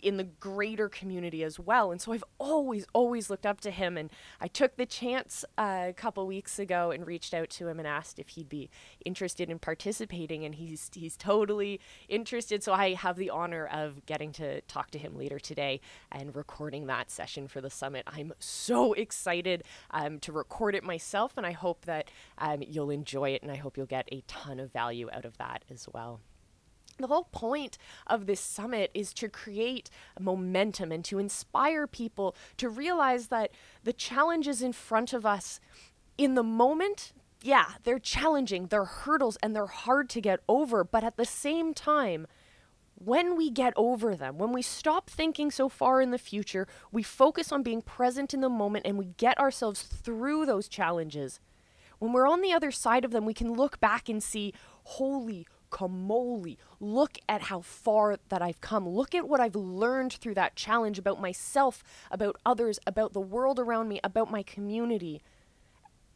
in 0.01 0.17
the 0.17 0.25
greater 0.25 0.89
community 0.89 1.43
as 1.43 1.59
well. 1.59 1.91
And 1.91 2.01
so 2.01 2.13
I've 2.13 2.25
always, 2.39 2.87
always 2.93 3.31
looked 3.31 3.47
up 3.47 3.61
to 3.63 3.71
him. 3.71 3.97
And 3.97 4.11
I 4.41 4.49
took 4.49 4.77
the 4.77 4.87
chance 4.87 5.45
uh, 5.57 5.87
a 5.89 5.93
couple 5.93 6.27
weeks 6.27 6.59
ago 6.59 6.91
and 6.91 7.07
reached 7.07 7.35
out 7.35 7.51
to 7.51 7.69
him 7.69 7.79
and 7.79 7.87
asked 7.87 8.19
if 8.19 8.31
he'd 8.31 8.49
be 8.49 8.71
interested 9.05 9.51
in 9.51 9.59
participating. 9.59 10.45
And 10.45 10.55
he's 10.55 10.91
he's 10.95 11.17
totally 11.17 11.81
interested. 12.09 12.63
So 12.63 12.73
I 12.73 12.95
have 12.95 13.17
the 13.17 13.31
honor 13.31 13.67
of 13.67 14.05
getting 14.07 14.33
to 14.33 14.61
talk 14.63 14.91
to 14.93 14.99
him 14.99 15.17
later 15.17 15.39
today 15.39 15.81
and 16.13 16.35
recording 16.35 16.87
that 16.87 17.11
session 17.11 17.49
for 17.49 17.61
the 17.61 17.71
summit. 17.71 18.05
I'm 18.07 18.33
so 18.39 18.93
excited 18.93 19.65
um, 19.91 20.19
to 20.21 20.33
record 20.33 20.75
it 20.75 20.85
myself, 20.85 21.33
and 21.37 21.47
I 21.47 21.53
hope 21.53 21.85
that 21.87 22.11
um, 22.39 22.63
you'll 22.67 22.91
enjoy 22.91 23.31
it, 23.31 23.43
and 23.43 23.51
I 23.51 23.57
hope 23.57 23.77
you'll 23.77 23.87
get 23.87 24.09
a 24.13 24.23
ton 24.27 24.61
of 24.61 24.73
value 24.73 25.09
out 25.13 25.25
of 25.25 25.37
that 25.39 25.65
as 25.71 25.89
well 25.93 26.21
the 26.99 27.09
whole 27.09 27.29
point 27.33 27.79
of 28.07 28.27
this 28.27 28.41
summit 28.41 28.91
is 28.95 29.13
to 29.15 29.29
create 29.29 29.91
momentum 30.19 30.93
and 30.93 31.05
to 31.05 31.19
inspire 31.19 31.87
people 31.87 32.35
to 32.57 32.69
realize 32.69 33.29
that 33.29 33.51
the 33.85 33.93
challenges 33.93 34.63
in 34.63 34.73
front 34.73 35.13
of 35.13 35.25
us 35.25 35.61
in 36.17 36.35
the 36.35 36.43
moment 36.43 37.13
yeah 37.43 37.73
they're 37.85 37.99
challenging 37.99 38.67
they're 38.67 38.85
hurdles 38.85 39.39
and 39.43 39.55
they're 39.55 39.67
hard 39.67 40.09
to 40.09 40.21
get 40.21 40.41
over 40.49 40.83
but 40.85 41.05
at 41.05 41.17
the 41.17 41.25
same 41.25 41.73
time 41.73 42.27
when 43.01 43.37
we 43.37 43.51
get 43.51 43.73
over 43.77 44.17
them, 44.17 44.39
when 44.39 44.53
we 44.53 44.63
stop 44.63 45.09
thinking 45.09 45.51
so 45.51 45.69
far 45.69 46.01
in 46.01 46.11
the 46.11 46.19
future, 46.19 46.67
we 46.91 47.03
focus 47.03 47.53
on 47.53 47.63
being 47.63 47.81
present 47.81 48.35
in 48.35 48.41
the 48.41 48.49
moment 48.49 48.87
and 48.87 48.99
we 48.99 49.07
get 49.17 49.39
ourselves 49.39 49.83
through 49.83 50.47
those 50.47 50.69
challenges. 50.69 51.39
When 51.99 52.13
we're 52.13 52.29
on 52.29 52.43
the 52.43 52.53
other 52.53 52.71
side 52.71 53.05
of 53.05 53.11
them, 53.11 53.25
we 53.25 53.35
can 53.35 53.53
look 53.53 53.81
back 53.81 54.09
and 54.09 54.23
see, 54.23 54.53
holy 54.85 55.47
Kamoli. 55.71 56.57
Look 56.81 57.19
at 57.29 57.43
how 57.43 57.61
far 57.61 58.17
that 58.29 58.43
I've 58.43 58.61
come. 58.61 58.89
Look 58.89 59.15
at 59.15 59.29
what 59.29 59.41
I've 59.41 59.57
learned 59.57 60.13
through 60.13 60.35
that 60.35 60.57
challenge 60.57 60.99
about 60.99 61.21
myself, 61.21 61.83
about 62.11 62.37
others, 62.45 62.79
about 62.87 63.13
the 63.13 63.21
world 63.21 63.59
around 63.59 63.89
me, 63.89 64.01
about 64.03 64.31
my 64.31 64.43
community. 64.43 65.23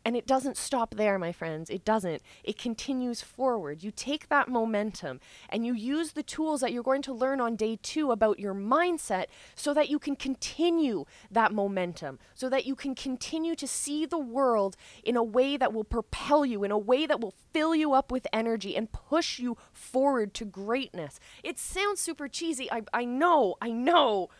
And 0.04 0.16
it 0.16 0.26
doesn't 0.26 0.56
stop 0.56 0.96
there, 0.96 1.18
my 1.18 1.30
friends. 1.30 1.70
It 1.70 1.84
doesn't. 1.84 2.22
It 2.42 2.58
continues 2.58 3.22
forward. 3.22 3.84
You 3.84 3.92
take 3.92 4.28
that 4.28 4.48
momentum 4.48 5.20
and 5.48 5.64
you 5.64 5.74
use 5.74 6.12
the 6.12 6.24
tools 6.24 6.60
that 6.60 6.72
you're 6.72 6.82
going 6.82 7.02
to 7.02 7.12
learn 7.12 7.40
on 7.40 7.54
day 7.54 7.78
two 7.82 8.10
about 8.10 8.40
your 8.40 8.54
mindset 8.54 9.26
so 9.54 9.72
that 9.74 9.88
you 9.88 9.98
can 9.98 10.16
continue 10.16 11.04
that 11.30 11.52
momentum, 11.52 12.18
so 12.34 12.48
that 12.48 12.66
you 12.66 12.74
can 12.74 12.94
continue 12.94 13.54
to 13.54 13.66
see 13.66 14.04
the 14.04 14.18
world 14.18 14.76
in 15.04 15.16
a 15.16 15.22
way 15.22 15.56
that 15.56 15.72
will 15.72 15.84
propel 15.84 16.44
you, 16.44 16.64
in 16.64 16.72
a 16.72 16.78
way 16.78 17.06
that 17.06 17.20
will 17.20 17.34
fill 17.52 17.74
you 17.74 17.92
up 17.92 18.10
with 18.10 18.26
energy 18.32 18.74
and 18.74 18.90
push 18.92 19.38
you 19.38 19.56
forward 19.72 20.34
to 20.34 20.44
greatness. 20.44 21.20
It 21.44 21.58
sounds 21.58 22.00
super 22.00 22.26
cheesy. 22.26 22.70
I, 22.72 22.82
I 22.92 23.04
know, 23.04 23.54
I 23.60 23.70
know. 23.70 24.30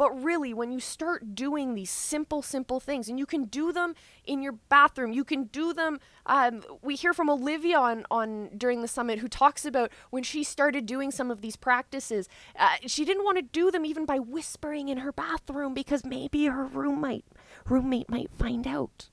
But 0.00 0.24
really, 0.24 0.54
when 0.54 0.72
you 0.72 0.80
start 0.80 1.34
doing 1.34 1.74
these 1.74 1.90
simple, 1.90 2.40
simple 2.40 2.80
things, 2.80 3.10
and 3.10 3.18
you 3.18 3.26
can 3.26 3.44
do 3.44 3.70
them 3.70 3.94
in 4.24 4.40
your 4.40 4.52
bathroom, 4.52 5.12
you 5.12 5.24
can 5.24 5.44
do 5.44 5.74
them. 5.74 6.00
Um, 6.24 6.62
we 6.80 6.96
hear 6.96 7.12
from 7.12 7.28
Olivia 7.28 7.78
on, 7.78 8.06
on 8.10 8.48
during 8.56 8.80
the 8.80 8.88
summit 8.88 9.18
who 9.18 9.28
talks 9.28 9.66
about 9.66 9.92
when 10.08 10.22
she 10.22 10.42
started 10.42 10.86
doing 10.86 11.10
some 11.10 11.30
of 11.30 11.42
these 11.42 11.56
practices. 11.56 12.30
Uh, 12.58 12.76
she 12.86 13.04
didn't 13.04 13.24
want 13.24 13.36
to 13.36 13.42
do 13.42 13.70
them 13.70 13.84
even 13.84 14.06
by 14.06 14.18
whispering 14.18 14.88
in 14.88 14.96
her 14.96 15.12
bathroom 15.12 15.74
because 15.74 16.02
maybe 16.02 16.46
her 16.46 16.64
roommate 16.64 17.26
roommate 17.66 18.08
might 18.08 18.30
find 18.32 18.66
out. 18.66 19.10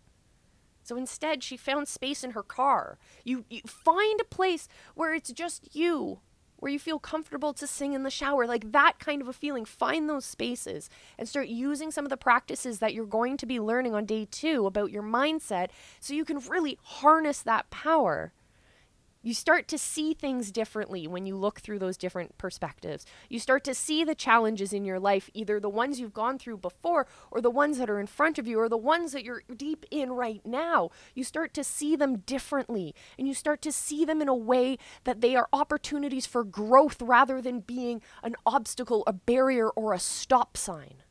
So 0.84 0.96
instead, 0.96 1.44
she 1.44 1.58
found 1.58 1.90
space 1.90 2.24
in 2.24 2.32
her 2.32 2.44
car. 2.44 2.98
You, 3.26 3.44
you 3.50 3.60
find 3.68 4.22
a 4.22 4.24
place 4.24 4.70
where 4.96 5.14
it's 5.14 5.34
just 5.34 5.76
you 5.76 6.22
where 6.58 6.72
you 6.72 6.80
feel 6.80 7.00
comfortable 7.00 7.54
to 7.54 7.68
sing 7.68 7.94
in 7.94 8.04
the 8.04 8.10
shower, 8.10 8.46
like 8.46 8.72
that 8.72 9.00
kind 9.00 9.22
of 9.22 9.28
a 9.28 9.34
feeling. 9.34 9.66
Find 9.66 10.10
those 10.10 10.26
spaces 10.26 10.90
and 11.18 11.28
start 11.28 11.48
using 11.48 11.92
some 11.92 12.06
of 12.06 12.10
the 12.10 12.18
practices 12.18 12.80
that 12.80 12.94
you're 12.94 13.06
going 13.06 13.38
to 13.38 13.46
be 13.46 13.60
learning 13.60 13.94
on 13.94 14.06
day 14.06 14.28
two 14.30 14.66
about 14.66 14.92
your 14.92 15.04
mindset 15.04 15.70
so 16.00 16.14
you 16.14 16.26
can 16.26 16.40
really 16.40 16.78
harness 16.82 17.42
that 17.42 17.70
power 17.70 18.34
you 19.28 19.34
start 19.34 19.68
to 19.68 19.78
see 19.78 20.14
things 20.14 20.54
differently 20.54 21.06
when 21.06 21.26
you 21.26 21.36
look 21.36 21.60
through 21.60 21.80
those 21.80 21.98
different 21.98 22.38
perspectives. 22.38 23.06
You 23.28 23.40
start 23.40 23.66
to 23.66 23.76
see 23.76 24.06
the 24.06 24.16
challenges 24.16 24.72
in 24.72 24.86
your 24.86 25.02
life, 25.02 25.30
either 25.34 25.60
the 25.60 25.70
ones 25.70 26.00
you've 26.00 26.14
gone 26.14 26.40
through 26.40 26.60
before, 26.60 27.08
or 27.30 27.42
the 27.42 27.50
ones 27.50 27.78
that 27.78 27.90
are 27.90 28.00
in 28.00 28.08
front 28.08 28.40
of 28.40 28.48
you, 28.48 28.58
or 28.58 28.70
the 28.70 28.78
ones 28.78 29.12
that 29.12 29.26
you're 29.26 29.44
deep 29.54 29.86
in 29.92 30.14
right 30.14 30.40
now. 30.46 30.92
You 31.14 31.26
start 31.26 31.54
to 31.56 31.64
see 31.66 31.98
them 31.98 32.20
differently, 32.20 32.96
and 33.20 33.28
you 33.28 33.34
start 33.34 33.62
to 33.64 33.72
see 33.74 34.06
them 34.06 34.22
in 34.22 34.30
a 34.30 34.34
way 34.34 34.78
that 35.04 35.20
they 35.20 35.36
are 35.36 35.50
opportunities 35.52 36.26
for 36.26 36.46
growth 36.46 37.02
rather 37.02 37.42
than 37.42 37.60
being 37.60 38.02
an 38.24 38.38
obstacle, 38.46 39.04
a 39.08 39.12
barrier, 39.12 39.70
or 39.72 39.92
a 39.92 40.00
stop 40.00 40.56
sign. 40.56 41.04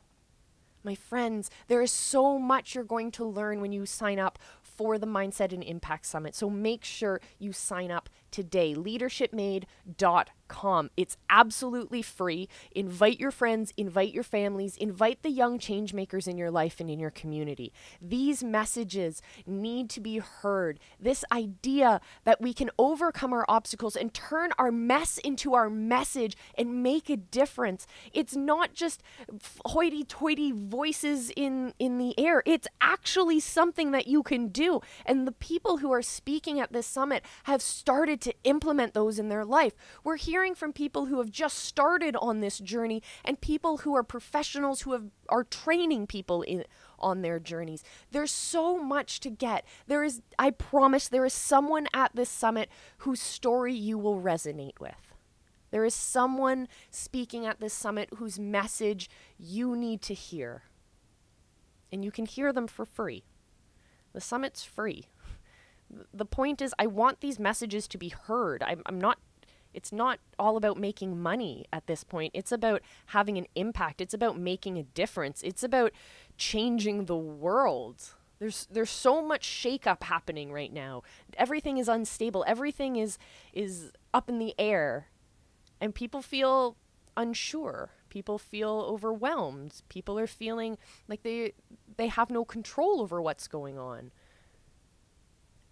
My 0.83 0.95
friends, 0.95 1.51
there 1.67 1.81
is 1.81 1.91
so 1.91 2.39
much 2.39 2.73
you're 2.73 2.83
going 2.83 3.11
to 3.11 3.25
learn 3.25 3.59
when 3.59 3.73
you 3.73 3.85
sign 3.85 4.19
up 4.19 4.39
for 4.77 4.97
the 4.99 5.07
Mindset 5.07 5.51
and 5.51 5.63
Impact 5.63 6.05
Summit. 6.05 6.35
So 6.35 6.49
make 6.49 6.85
sure 6.85 7.19
you 7.39 7.51
sign 7.51 7.91
up 7.91 8.09
today. 8.31 8.73
Leadershipmade.com. 8.73 10.89
It's 10.95 11.17
absolutely 11.29 12.01
free. 12.01 12.47
Invite 12.71 13.19
your 13.19 13.31
friends, 13.31 13.73
invite 13.75 14.13
your 14.13 14.23
families, 14.23 14.77
invite 14.77 15.23
the 15.23 15.29
young 15.29 15.59
change 15.59 15.93
makers 15.93 16.27
in 16.27 16.37
your 16.37 16.51
life 16.51 16.79
and 16.79 16.89
in 16.89 16.99
your 16.99 17.11
community. 17.11 17.73
These 18.01 18.43
messages 18.43 19.21
need 19.45 19.89
to 19.91 19.99
be 19.99 20.19
heard. 20.19 20.79
This 20.99 21.25
idea 21.31 22.01
that 22.23 22.41
we 22.41 22.53
can 22.53 22.69
overcome 22.79 23.33
our 23.33 23.45
obstacles 23.49 23.95
and 23.95 24.13
turn 24.13 24.51
our 24.57 24.71
mess 24.71 25.17
into 25.17 25.53
our 25.53 25.69
message 25.69 26.37
and 26.55 26.81
make 26.81 27.09
a 27.09 27.17
difference. 27.17 27.85
It's 28.13 28.35
not 28.35 28.73
just 28.73 29.03
hoity 29.65 30.03
toity 30.03 30.51
voices 30.51 31.31
in, 31.35 31.73
in 31.79 31.97
the 31.97 32.17
air, 32.19 32.43
it's 32.45 32.67
actually 32.81 33.39
something 33.39 33.91
that 33.91 34.07
you 34.07 34.23
can 34.23 34.47
do. 34.47 34.81
And 35.05 35.27
the 35.27 35.31
people 35.31 35.77
who 35.77 35.91
are 35.91 36.01
speaking 36.01 36.59
at 36.59 36.71
this 36.71 36.87
summit 36.87 37.23
have 37.43 37.61
started 37.61 38.16
to 38.21 38.33
implement 38.43 38.93
those 38.93 39.19
in 39.19 39.29
their 39.29 39.45
life. 39.45 39.73
We're 40.03 40.17
hearing 40.17 40.55
from 40.55 40.73
people 40.73 41.05
who 41.05 41.17
have 41.19 41.31
just 41.31 41.57
started 41.57 42.15
on 42.17 42.39
this 42.39 42.59
journey 42.59 43.01
and 43.23 43.39
people 43.39 43.77
who 43.77 43.95
are 43.95 44.03
professionals 44.03 44.81
who 44.81 44.93
have 44.93 45.05
are 45.29 45.43
training 45.43 46.07
people 46.07 46.41
in 46.41 46.63
on 46.99 47.21
their 47.21 47.39
journeys. 47.39 47.83
There's 48.11 48.31
so 48.31 48.77
much 48.77 49.19
to 49.21 49.29
get. 49.29 49.65
There 49.87 50.03
is 50.03 50.21
I 50.39 50.51
promise 50.51 51.07
there 51.07 51.25
is 51.25 51.33
someone 51.33 51.87
at 51.93 52.15
this 52.15 52.29
summit 52.29 52.69
whose 52.99 53.21
story 53.21 53.73
you 53.73 53.97
will 53.97 54.21
resonate 54.21 54.79
with. 54.79 55.13
There 55.71 55.85
is 55.85 55.93
someone 55.93 56.67
speaking 56.89 57.45
at 57.45 57.59
this 57.59 57.73
summit 57.73 58.09
whose 58.15 58.39
message 58.39 59.09
you 59.37 59.75
need 59.75 60.01
to 60.03 60.13
hear. 60.13 60.63
And 61.91 62.03
you 62.03 62.11
can 62.11 62.25
hear 62.25 62.53
them 62.53 62.67
for 62.67 62.85
free. 62.85 63.25
The 64.13 64.21
summit's 64.21 64.63
free. 64.63 65.05
The 66.13 66.25
point 66.25 66.61
is, 66.61 66.73
I 66.77 66.87
want 66.87 67.21
these 67.21 67.39
messages 67.39 67.87
to 67.89 67.97
be 67.97 68.09
heard. 68.09 68.63
I'm, 68.63 68.81
I'm 68.85 68.99
not 68.99 69.19
it's 69.73 69.91
not 69.91 70.19
all 70.39 70.57
about 70.57 70.77
making 70.77 71.21
money 71.21 71.65
at 71.71 71.85
this 71.85 72.03
point. 72.03 72.31
It's 72.33 72.51
about 72.51 72.81
having 73.07 73.37
an 73.37 73.45
impact. 73.53 74.01
It's 74.01 74.13
about 74.13 74.35
making 74.35 74.77
a 74.79 74.83
difference. 74.83 75.43
It's 75.43 75.61
about 75.61 75.91
changing 76.35 77.05
the 77.05 77.15
world. 77.15 78.15
There's 78.39 78.67
there's 78.71 78.89
so 78.89 79.21
much 79.21 79.47
shakeup 79.47 80.03
happening 80.03 80.51
right 80.51 80.73
now. 80.73 81.03
Everything 81.37 81.77
is 81.77 81.87
unstable. 81.87 82.43
Everything 82.47 82.95
is 82.95 83.19
is 83.53 83.91
up 84.13 84.29
in 84.29 84.39
the 84.39 84.55
air. 84.57 85.09
And 85.79 85.93
people 85.93 86.23
feel 86.23 86.75
unsure. 87.15 87.91
People 88.09 88.39
feel 88.39 88.83
overwhelmed. 88.87 89.81
People 89.89 90.17
are 90.17 90.27
feeling 90.27 90.77
like 91.07 91.23
they 91.23 91.53
they 91.97 92.07
have 92.07 92.31
no 92.31 92.45
control 92.45 93.01
over 93.01 93.21
what's 93.21 93.47
going 93.47 93.77
on. 93.77 94.11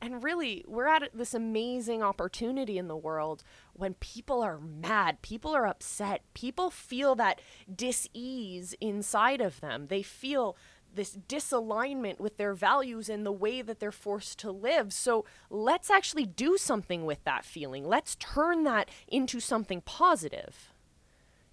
And 0.01 0.23
really, 0.23 0.63
we're 0.67 0.87
at 0.87 1.09
this 1.13 1.33
amazing 1.33 2.03
opportunity 2.03 2.77
in 2.77 2.87
the 2.87 2.97
world 2.97 3.43
when 3.73 3.95
people 3.95 4.41
are 4.41 4.59
mad, 4.59 5.21
people 5.21 5.55
are 5.55 5.65
upset, 5.65 6.21
people 6.33 6.69
feel 6.69 7.15
that 7.15 7.41
dis-ease 7.73 8.75
inside 8.79 9.41
of 9.41 9.61
them. 9.61 9.87
They 9.87 10.03
feel 10.03 10.57
this 10.93 11.17
disalignment 11.27 12.19
with 12.19 12.37
their 12.37 12.53
values 12.53 13.09
and 13.09 13.25
the 13.25 13.31
way 13.31 13.61
that 13.61 13.79
they're 13.79 13.91
forced 13.91 14.39
to 14.39 14.51
live. 14.51 14.93
So 14.93 15.25
let's 15.49 15.89
actually 15.89 16.25
do 16.25 16.57
something 16.57 17.05
with 17.05 17.23
that 17.23 17.45
feeling. 17.45 17.85
Let's 17.85 18.15
turn 18.15 18.63
that 18.63 18.89
into 19.07 19.39
something 19.39 19.81
positive. 19.81 20.71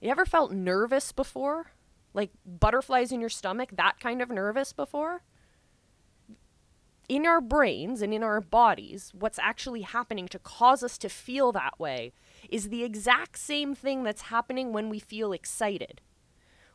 You 0.00 0.10
ever 0.10 0.26
felt 0.26 0.52
nervous 0.52 1.12
before? 1.12 1.72
Like 2.14 2.30
butterflies 2.44 3.12
in 3.12 3.20
your 3.20 3.30
stomach, 3.30 3.70
that 3.76 3.98
kind 4.00 4.20
of 4.20 4.30
nervous 4.30 4.72
before? 4.72 5.22
In 7.08 7.26
our 7.26 7.40
brains 7.40 8.00
and 8.00 8.14
in 8.14 8.22
our 8.22 8.40
bodies, 8.40 9.12
what's 9.18 9.38
actually 9.38 9.82
happening 9.82 10.28
to 10.28 10.38
cause 10.38 10.82
us 10.82 10.96
to 10.98 11.08
feel 11.08 11.52
that 11.52 11.78
way 11.78 12.12
is 12.48 12.68
the 12.68 12.84
exact 12.84 13.38
same 13.38 13.74
thing 13.74 14.02
that's 14.02 14.22
happening 14.22 14.72
when 14.72 14.88
we 14.88 14.98
feel 14.98 15.32
excited. 15.32 16.00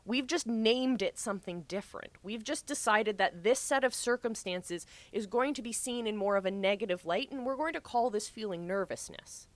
We've 0.05 0.27
just 0.27 0.47
named 0.47 1.01
it 1.01 1.17
something 1.17 1.63
different. 1.67 2.13
We've 2.23 2.43
just 2.43 2.65
decided 2.65 3.17
that 3.17 3.43
this 3.43 3.59
set 3.59 3.83
of 3.83 3.93
circumstances 3.93 4.85
is 5.11 5.27
going 5.27 5.53
to 5.55 5.61
be 5.61 5.73
seen 5.73 6.07
in 6.07 6.15
more 6.15 6.37
of 6.37 6.45
a 6.45 6.51
negative 6.51 7.05
light, 7.05 7.29
and 7.31 7.45
we're 7.45 7.57
going 7.57 7.73
to 7.73 7.81
call 7.81 8.09
this 8.09 8.29
feeling 8.29 8.65
nervousness. 8.65 9.47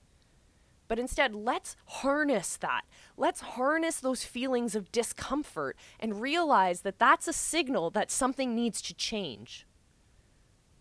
But 0.90 1.00
instead, 1.00 1.34
let's 1.34 1.78
harness 1.86 2.58
that. 2.58 2.82
Let's 3.16 3.40
harness 3.40 4.02
those 4.02 4.26
feelings 4.26 4.76
of 4.76 4.92
discomfort 4.92 5.78
and 6.02 6.20
realize 6.20 6.82
that 6.82 7.00
that's 7.00 7.30
a 7.30 7.34
signal 7.34 7.90
that 7.92 8.12
something 8.12 8.54
needs 8.54 8.82
to 8.82 8.94
change. 8.94 9.66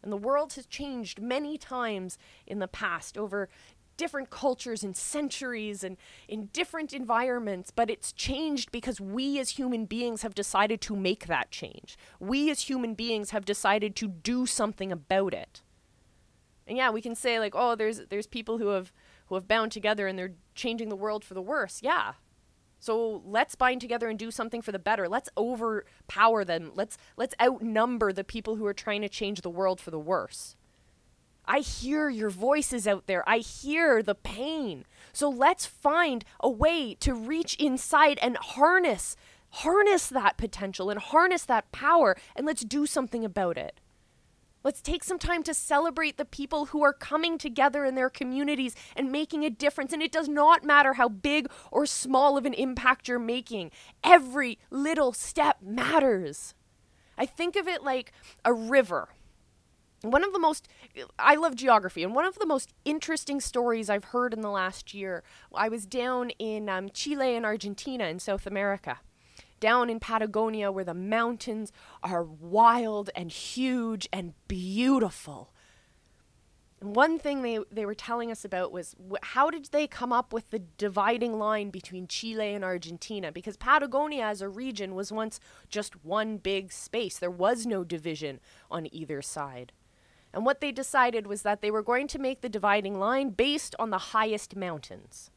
And 0.02 0.12
the 0.12 0.16
world 0.16 0.54
has 0.54 0.66
changed 0.66 1.20
many 1.20 1.58
times 1.58 2.18
in 2.46 2.58
the 2.58 2.68
past 2.68 3.18
over 3.18 3.48
different 4.00 4.30
cultures 4.30 4.82
and 4.82 4.96
centuries 4.96 5.84
and 5.84 5.98
in 6.26 6.46
different 6.54 6.94
environments, 6.94 7.70
but 7.70 7.90
it's 7.90 8.12
changed 8.12 8.72
because 8.72 8.98
we 8.98 9.38
as 9.38 9.50
human 9.50 9.84
beings 9.84 10.22
have 10.22 10.34
decided 10.34 10.80
to 10.80 10.96
make 10.96 11.26
that 11.26 11.50
change. 11.50 11.98
We 12.18 12.50
as 12.50 12.62
human 12.62 12.94
beings 12.94 13.28
have 13.30 13.44
decided 13.44 13.94
to 13.96 14.08
do 14.08 14.46
something 14.46 14.90
about 14.90 15.34
it. 15.34 15.60
And 16.66 16.78
yeah, 16.78 16.88
we 16.88 17.02
can 17.02 17.14
say 17.14 17.38
like, 17.38 17.52
oh, 17.54 17.74
there's 17.74 18.00
there's 18.08 18.26
people 18.26 18.56
who 18.56 18.68
have 18.68 18.90
who 19.26 19.34
have 19.34 19.46
bound 19.46 19.70
together 19.70 20.06
and 20.06 20.18
they're 20.18 20.32
changing 20.54 20.88
the 20.88 20.96
world 20.96 21.22
for 21.22 21.34
the 21.34 21.42
worse. 21.42 21.80
Yeah. 21.82 22.14
So 22.80 23.22
let's 23.26 23.54
bind 23.54 23.82
together 23.82 24.08
and 24.08 24.18
do 24.18 24.30
something 24.30 24.62
for 24.62 24.72
the 24.72 24.78
better. 24.78 25.08
Let's 25.08 25.28
overpower 25.36 26.44
them. 26.44 26.72
Let's 26.74 26.96
let's 27.16 27.34
outnumber 27.40 28.12
the 28.12 28.24
people 28.24 28.56
who 28.56 28.66
are 28.66 28.74
trying 28.74 29.02
to 29.02 29.08
change 29.08 29.42
the 29.42 29.50
world 29.50 29.80
for 29.80 29.90
the 29.90 29.98
worse. 29.98 30.56
I 31.44 31.60
hear 31.60 32.08
your 32.08 32.30
voices 32.30 32.86
out 32.86 33.06
there. 33.06 33.28
I 33.28 33.38
hear 33.38 34.02
the 34.02 34.14
pain. 34.14 34.84
So 35.12 35.28
let's 35.28 35.66
find 35.66 36.24
a 36.40 36.50
way 36.50 36.94
to 37.00 37.14
reach 37.14 37.54
inside 37.56 38.18
and 38.22 38.36
harness 38.36 39.14
harness 39.54 40.06
that 40.06 40.36
potential 40.36 40.90
and 40.90 41.00
harness 41.00 41.44
that 41.44 41.72
power 41.72 42.16
and 42.36 42.46
let's 42.46 42.64
do 42.64 42.86
something 42.86 43.24
about 43.24 43.58
it. 43.58 43.80
Let's 44.62 44.82
take 44.82 45.04
some 45.04 45.18
time 45.18 45.42
to 45.44 45.54
celebrate 45.54 46.16
the 46.18 46.24
people 46.24 46.66
who 46.66 46.82
are 46.82 46.92
coming 46.92 47.38
together 47.38 47.84
in 47.84 47.94
their 47.94 48.10
communities 48.10 48.76
and 48.94 49.10
making 49.10 49.44
a 49.44 49.50
difference. 49.50 49.92
And 49.92 50.02
it 50.02 50.12
does 50.12 50.28
not 50.28 50.64
matter 50.64 50.94
how 50.94 51.08
big 51.08 51.48
or 51.70 51.86
small 51.86 52.36
of 52.36 52.44
an 52.44 52.54
impact 52.54 53.08
you're 53.08 53.18
making, 53.18 53.70
every 54.04 54.58
little 54.70 55.12
step 55.12 55.58
matters. 55.62 56.54
I 57.16 57.26
think 57.26 57.56
of 57.56 57.68
it 57.68 57.82
like 57.82 58.12
a 58.44 58.52
river 58.52 59.08
one 60.02 60.24
of 60.24 60.32
the 60.32 60.38
most 60.38 60.68
i 61.18 61.34
love 61.34 61.54
geography 61.54 62.02
and 62.02 62.14
one 62.14 62.24
of 62.24 62.38
the 62.38 62.46
most 62.46 62.72
interesting 62.84 63.40
stories 63.40 63.90
i've 63.90 64.04
heard 64.04 64.32
in 64.32 64.40
the 64.40 64.50
last 64.50 64.94
year 64.94 65.22
i 65.54 65.68
was 65.68 65.84
down 65.84 66.30
in 66.38 66.68
um, 66.68 66.88
chile 66.90 67.36
and 67.36 67.44
argentina 67.44 68.04
in 68.04 68.18
south 68.18 68.46
america 68.46 69.00
down 69.60 69.88
in 69.90 70.00
patagonia 70.00 70.72
where 70.72 70.84
the 70.84 70.94
mountains 70.94 71.72
are 72.02 72.24
wild 72.24 73.10
and 73.14 73.30
huge 73.30 74.08
and 74.12 74.34
beautiful 74.48 75.52
and 76.80 76.96
one 76.96 77.18
thing 77.18 77.42
they, 77.42 77.58
they 77.70 77.84
were 77.84 77.94
telling 77.94 78.30
us 78.30 78.44
about 78.44 78.72
was 78.72 78.96
wh- 79.10 79.22
how 79.22 79.50
did 79.50 79.66
they 79.66 79.86
come 79.86 80.12
up 80.12 80.32
with 80.32 80.50
the 80.50 80.60
dividing 80.78 81.38
line 81.38 81.68
between 81.70 82.06
Chile 82.06 82.54
and 82.54 82.64
Argentina? 82.64 83.30
Because 83.30 83.58
Patagonia 83.58 84.24
as 84.24 84.40
a 84.40 84.48
region 84.48 84.94
was 84.94 85.12
once 85.12 85.40
just 85.68 86.04
one 86.04 86.38
big 86.38 86.72
space. 86.72 87.18
There 87.18 87.30
was 87.30 87.66
no 87.66 87.84
division 87.84 88.40
on 88.70 88.92
either 88.94 89.20
side. 89.20 89.72
And 90.32 90.46
what 90.46 90.60
they 90.60 90.72
decided 90.72 91.26
was 91.26 91.42
that 91.42 91.60
they 91.60 91.70
were 91.70 91.82
going 91.82 92.06
to 92.08 92.18
make 92.18 92.40
the 92.40 92.48
dividing 92.48 92.98
line 92.98 93.30
based 93.30 93.74
on 93.78 93.90
the 93.90 93.98
highest 93.98 94.56
mountains. 94.56 95.30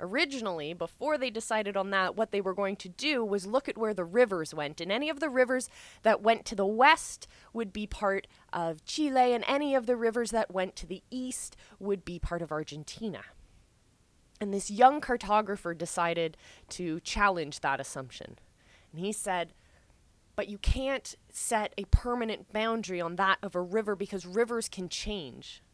Originally, 0.00 0.72
before 0.74 1.18
they 1.18 1.30
decided 1.30 1.76
on 1.76 1.90
that, 1.90 2.14
what 2.14 2.30
they 2.30 2.40
were 2.40 2.54
going 2.54 2.76
to 2.76 2.88
do 2.88 3.24
was 3.24 3.46
look 3.46 3.68
at 3.68 3.76
where 3.76 3.94
the 3.94 4.04
rivers 4.04 4.54
went. 4.54 4.80
And 4.80 4.92
any 4.92 5.08
of 5.08 5.18
the 5.18 5.28
rivers 5.28 5.68
that 6.02 6.22
went 6.22 6.44
to 6.46 6.54
the 6.54 6.66
west 6.66 7.26
would 7.52 7.72
be 7.72 7.86
part 7.86 8.28
of 8.52 8.84
Chile, 8.84 9.34
and 9.34 9.44
any 9.48 9.74
of 9.74 9.86
the 9.86 9.96
rivers 9.96 10.30
that 10.30 10.52
went 10.52 10.76
to 10.76 10.86
the 10.86 11.02
east 11.10 11.56
would 11.80 12.04
be 12.04 12.18
part 12.18 12.42
of 12.42 12.52
Argentina. 12.52 13.22
And 14.40 14.54
this 14.54 14.70
young 14.70 15.00
cartographer 15.00 15.76
decided 15.76 16.36
to 16.70 17.00
challenge 17.00 17.60
that 17.60 17.80
assumption. 17.80 18.38
And 18.92 19.00
he 19.00 19.12
said, 19.12 19.52
but 20.36 20.48
you 20.48 20.58
can't 20.58 21.16
set 21.32 21.74
a 21.76 21.84
permanent 21.86 22.52
boundary 22.52 23.00
on 23.00 23.16
that 23.16 23.38
of 23.42 23.56
a 23.56 23.60
river 23.60 23.96
because 23.96 24.24
rivers 24.24 24.68
can 24.68 24.88
change. 24.88 25.64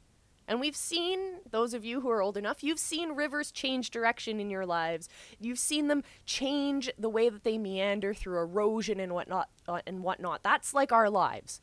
And 0.47 0.61
we've 0.61 0.77
seen, 0.77 1.41
those 1.51 1.73
of 1.73 1.85
you 1.85 2.01
who 2.01 2.11
are 2.11 2.21
old 2.23 2.37
enough, 2.37 2.63
you've 2.63 2.79
seen 2.79 3.13
rivers 3.13 3.51
change 3.51 3.91
direction 3.91 4.41
in 4.41 4.51
your 4.51 4.67
lives. 4.67 5.09
You've 5.41 5.59
seen 5.59 5.89
them 5.89 6.03
change 6.27 6.91
the 6.99 7.09
way 7.09 7.29
that 7.29 7.45
they 7.45 7.57
meander 7.57 8.13
through 8.13 8.39
erosion 8.39 9.01
and 9.01 9.15
whatnot. 9.15 9.49
Uh, 9.67 9.81
and 9.87 10.03
whatnot. 10.03 10.43
That's 10.43 10.75
like 10.75 10.93
our 10.93 11.09
lives. 11.09 11.61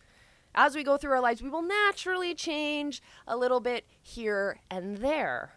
As 0.53 0.75
we 0.75 0.83
go 0.83 0.97
through 0.97 1.11
our 1.11 1.21
lives, 1.21 1.41
we 1.41 1.49
will 1.49 1.61
naturally 1.61 2.33
change 2.33 3.01
a 3.27 3.37
little 3.37 3.59
bit 3.59 3.85
here 4.01 4.59
and 4.69 4.97
there. 4.97 5.53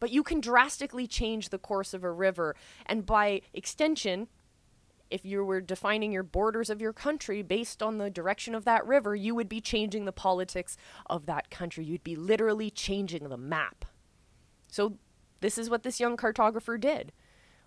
But 0.00 0.12
you 0.12 0.22
can 0.22 0.40
drastically 0.40 1.06
change 1.06 1.48
the 1.48 1.58
course 1.58 1.94
of 1.94 2.04
a 2.04 2.10
river, 2.10 2.54
and 2.86 3.04
by 3.04 3.42
extension, 3.52 4.28
if 5.14 5.24
you 5.24 5.44
were 5.44 5.60
defining 5.60 6.10
your 6.10 6.24
borders 6.24 6.68
of 6.68 6.80
your 6.80 6.92
country 6.92 7.40
based 7.40 7.84
on 7.84 7.98
the 7.98 8.10
direction 8.10 8.52
of 8.52 8.64
that 8.64 8.84
river, 8.84 9.14
you 9.14 9.32
would 9.32 9.48
be 9.48 9.60
changing 9.60 10.06
the 10.06 10.12
politics 10.12 10.76
of 11.06 11.26
that 11.26 11.50
country. 11.50 11.84
You'd 11.84 12.02
be 12.02 12.16
literally 12.16 12.68
changing 12.68 13.28
the 13.28 13.36
map. 13.36 13.84
So, 14.66 14.98
this 15.40 15.56
is 15.56 15.70
what 15.70 15.84
this 15.84 16.00
young 16.00 16.16
cartographer 16.16 16.80
did. 16.80 17.12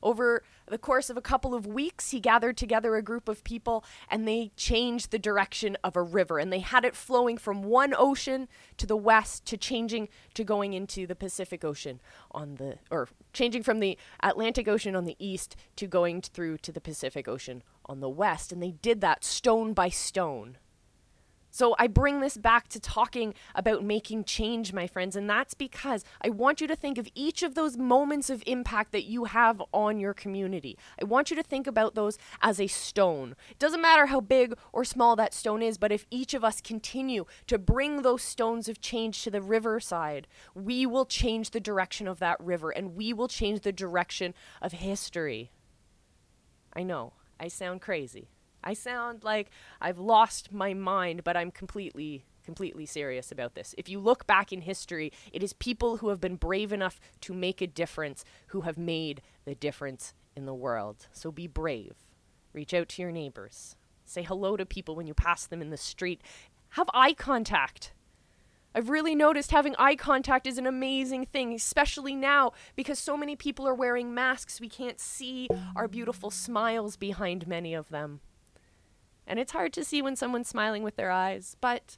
Over 0.03 0.43
the 0.69 0.77
course 0.77 1.10
of 1.10 1.17
a 1.17 1.21
couple 1.21 1.56
of 1.56 1.65
weeks, 1.65 2.12
he 2.12 2.19
gathered 2.19 2.58
together 2.58 2.95
a 2.95 3.01
group 3.01 3.27
of 3.30 3.43
people 3.43 3.84
and 4.10 4.27
they 4.27 4.51
changed 4.56 5.12
the 5.12 5.19
direction 5.19 5.77
of 5.84 5.95
a 5.95 6.01
river. 6.01 6.39
And 6.39 6.51
they 6.51 6.60
had 6.60 6.86
it 6.86 6.95
flowing 6.95 7.38
from 7.38 7.63
one 7.63 7.93
ocean 7.97 8.47
to 8.77 8.86
the 8.86 8.97
west 8.97 9.45
to 9.45 9.58
changing 9.58 10.10
to 10.34 10.43
going 10.43 10.73
into 10.73 11.08
the 11.08 11.15
Pacific 11.15 11.63
Ocean 11.63 12.01
on 12.32 12.56
the, 12.56 12.77
or 12.91 13.08
changing 13.34 13.63
from 13.63 13.80
the 13.80 13.97
Atlantic 14.21 14.67
Ocean 14.67 14.95
on 14.95 15.06
the 15.06 15.15
east 15.19 15.56
to 15.77 15.88
going 15.88 16.21
through 16.21 16.58
to 16.60 16.71
the 16.71 16.82
Pacific 16.82 17.27
Ocean 17.27 17.63
on 17.86 17.99
the 17.99 18.10
west. 18.10 18.51
And 18.51 18.62
they 18.62 18.71
did 18.71 19.01
that 19.01 19.23
stone 19.23 19.73
by 19.73 19.89
stone. 19.89 20.58
So 21.58 21.76
I 21.80 21.88
bring 21.88 22.20
this 22.20 22.38
back 22.38 22.67
to 22.67 22.80
talking 22.80 23.34
about 23.56 23.84
making 23.84 24.26
change, 24.26 24.74
my 24.74 24.86
friends, 24.86 25.15
and 25.15 25.28
that's 25.28 25.56
because 25.56 26.06
I 26.22 26.30
want 26.30 26.62
you 26.62 26.67
to 26.67 26.76
think 26.76 27.00
of 27.00 27.08
each 27.15 27.41
of 27.41 27.56
those 27.56 27.76
moments 27.76 28.30
of 28.30 28.43
impact 28.46 28.91
that 28.91 29.06
you 29.06 29.24
have 29.24 29.60
on 29.74 30.00
your 30.00 30.13
community. 30.13 30.78
I 31.02 31.06
want 31.06 31.32
you 31.32 31.36
to 31.36 31.41
think 31.41 31.65
about 31.65 31.96
those 31.96 32.20
as 32.43 32.62
a 32.62 32.67
stone. 32.67 33.36
It 33.50 33.58
doesn't 33.58 33.82
matter 33.82 34.06
how 34.06 34.22
big 34.22 34.54
or 34.72 34.86
small 34.86 35.15
that 35.15 35.34
stone 35.34 35.63
is, 35.63 35.80
but 35.80 35.91
if 35.91 36.06
each 36.12 36.36
of 36.36 36.43
us 36.43 36.62
continue 36.62 37.26
to 37.48 37.58
bring 37.58 38.04
those 38.04 38.22
stones 38.22 38.70
of 38.70 38.80
change 38.80 39.24
to 39.24 39.32
the 39.32 39.41
riverside, 39.41 40.28
we 40.54 40.86
will 40.86 41.06
change 41.08 41.50
the 41.50 41.60
direction 41.60 42.08
of 42.08 42.20
that 42.20 42.39
river 42.39 42.70
and 42.70 42.96
we 42.96 43.13
will 43.13 43.28
change 43.28 43.62
the 43.62 43.72
direction 43.72 44.36
of 44.62 44.74
history. 44.74 45.50
I 46.74 46.84
know, 46.84 47.13
I 47.39 47.48
sound 47.48 47.82
crazy. 47.82 48.30
I 48.67 48.73
sound 48.73 49.23
like 49.23 49.49
I've 49.80 49.97
lost 49.97 50.51
my 50.51 50.73
mind, 50.73 51.23
but 51.23 51.38
I'm 51.38 51.51
completely 51.51 52.25
completely 52.43 52.86
serious 52.86 53.32
about 53.32 53.56
this. 53.56 53.73
If 53.77 53.88
you 53.88 53.99
look 53.99 54.27
back 54.27 54.51
in 54.51 54.62
history, 54.62 55.12
it 55.32 55.41
is 55.41 55.53
people 55.53 55.97
who 55.97 56.10
have 56.10 56.19
been 56.19 56.36
brave 56.36 56.73
enough 56.73 56.99
to 57.21 57.34
make 57.34 57.62
a 57.62 57.67
difference 57.67 58.25
who 58.47 58.62
have 58.62 58.77
made 58.77 59.21
the 59.45 59.56
difference 59.56 60.13
in 60.36 60.45
the 60.45 60.53
world. 60.53 61.08
So 61.13 61.32
be 61.32 61.47
brave. 61.47 61.95
Reach 62.53 62.73
out 62.73 62.89
to 62.89 63.01
your 63.01 63.12
neighbors. 63.12 63.77
Say 64.06 64.23
hello 64.23 64.58
to 64.58 64.65
people 64.65 64.95
when 64.95 65.08
you 65.08 65.13
pass 65.13 65.45
them 65.45 65.62
in 65.62 65.69
the 65.69 65.77
street. 65.77 66.21
Have 66.71 66.89
eye 66.93 67.13
contact. 67.13 67.93
I've 68.75 68.89
really 68.89 69.15
noticed 69.15 69.51
having 69.51 69.75
eye 69.77 69.95
contact 69.95 70.45
is 70.45 70.58
an 70.58 70.67
amazing 70.67 71.25
thing, 71.25 71.53
especially 71.53 72.15
now 72.15 72.51
because 72.75 72.99
so 72.99 73.15
many 73.15 73.38
people 73.38 73.65
are 73.65 73.73
wearing 73.73 74.13
masks. 74.13 74.60
We 74.60 74.69
can't 74.69 74.99
see 74.99 75.47
our 75.75 75.88
beautiful 75.88 76.32
smiles 76.32 76.97
behind 76.97 77.47
many 77.47 77.73
of 77.73 77.89
them. 77.89 78.19
And 79.27 79.39
it's 79.39 79.51
hard 79.51 79.73
to 79.73 79.83
see 79.83 80.01
when 80.01 80.15
someone's 80.15 80.47
smiling 80.47 80.83
with 80.83 80.95
their 80.95 81.11
eyes, 81.11 81.57
but 81.59 81.97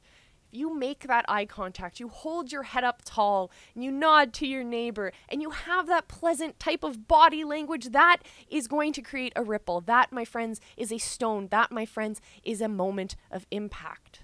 if 0.52 0.58
you 0.58 0.74
make 0.74 1.06
that 1.06 1.24
eye 1.28 1.46
contact, 1.46 2.00
you 2.00 2.08
hold 2.08 2.50
your 2.50 2.64
head 2.64 2.82
up 2.82 3.02
tall, 3.04 3.52
and 3.72 3.84
you 3.84 3.92
nod 3.92 4.32
to 4.34 4.46
your 4.48 4.64
neighbor, 4.64 5.12
and 5.28 5.40
you 5.40 5.50
have 5.50 5.86
that 5.86 6.08
pleasant 6.08 6.58
type 6.58 6.82
of 6.82 7.06
body 7.06 7.44
language, 7.44 7.90
that 7.90 8.18
is 8.48 8.66
going 8.66 8.92
to 8.94 9.00
create 9.00 9.32
a 9.36 9.44
ripple. 9.44 9.80
That, 9.80 10.10
my 10.10 10.24
friends, 10.24 10.60
is 10.76 10.90
a 10.90 10.98
stone. 10.98 11.46
That, 11.52 11.70
my 11.70 11.86
friends, 11.86 12.20
is 12.42 12.60
a 12.60 12.68
moment 12.68 13.14
of 13.30 13.46
impact. 13.52 14.22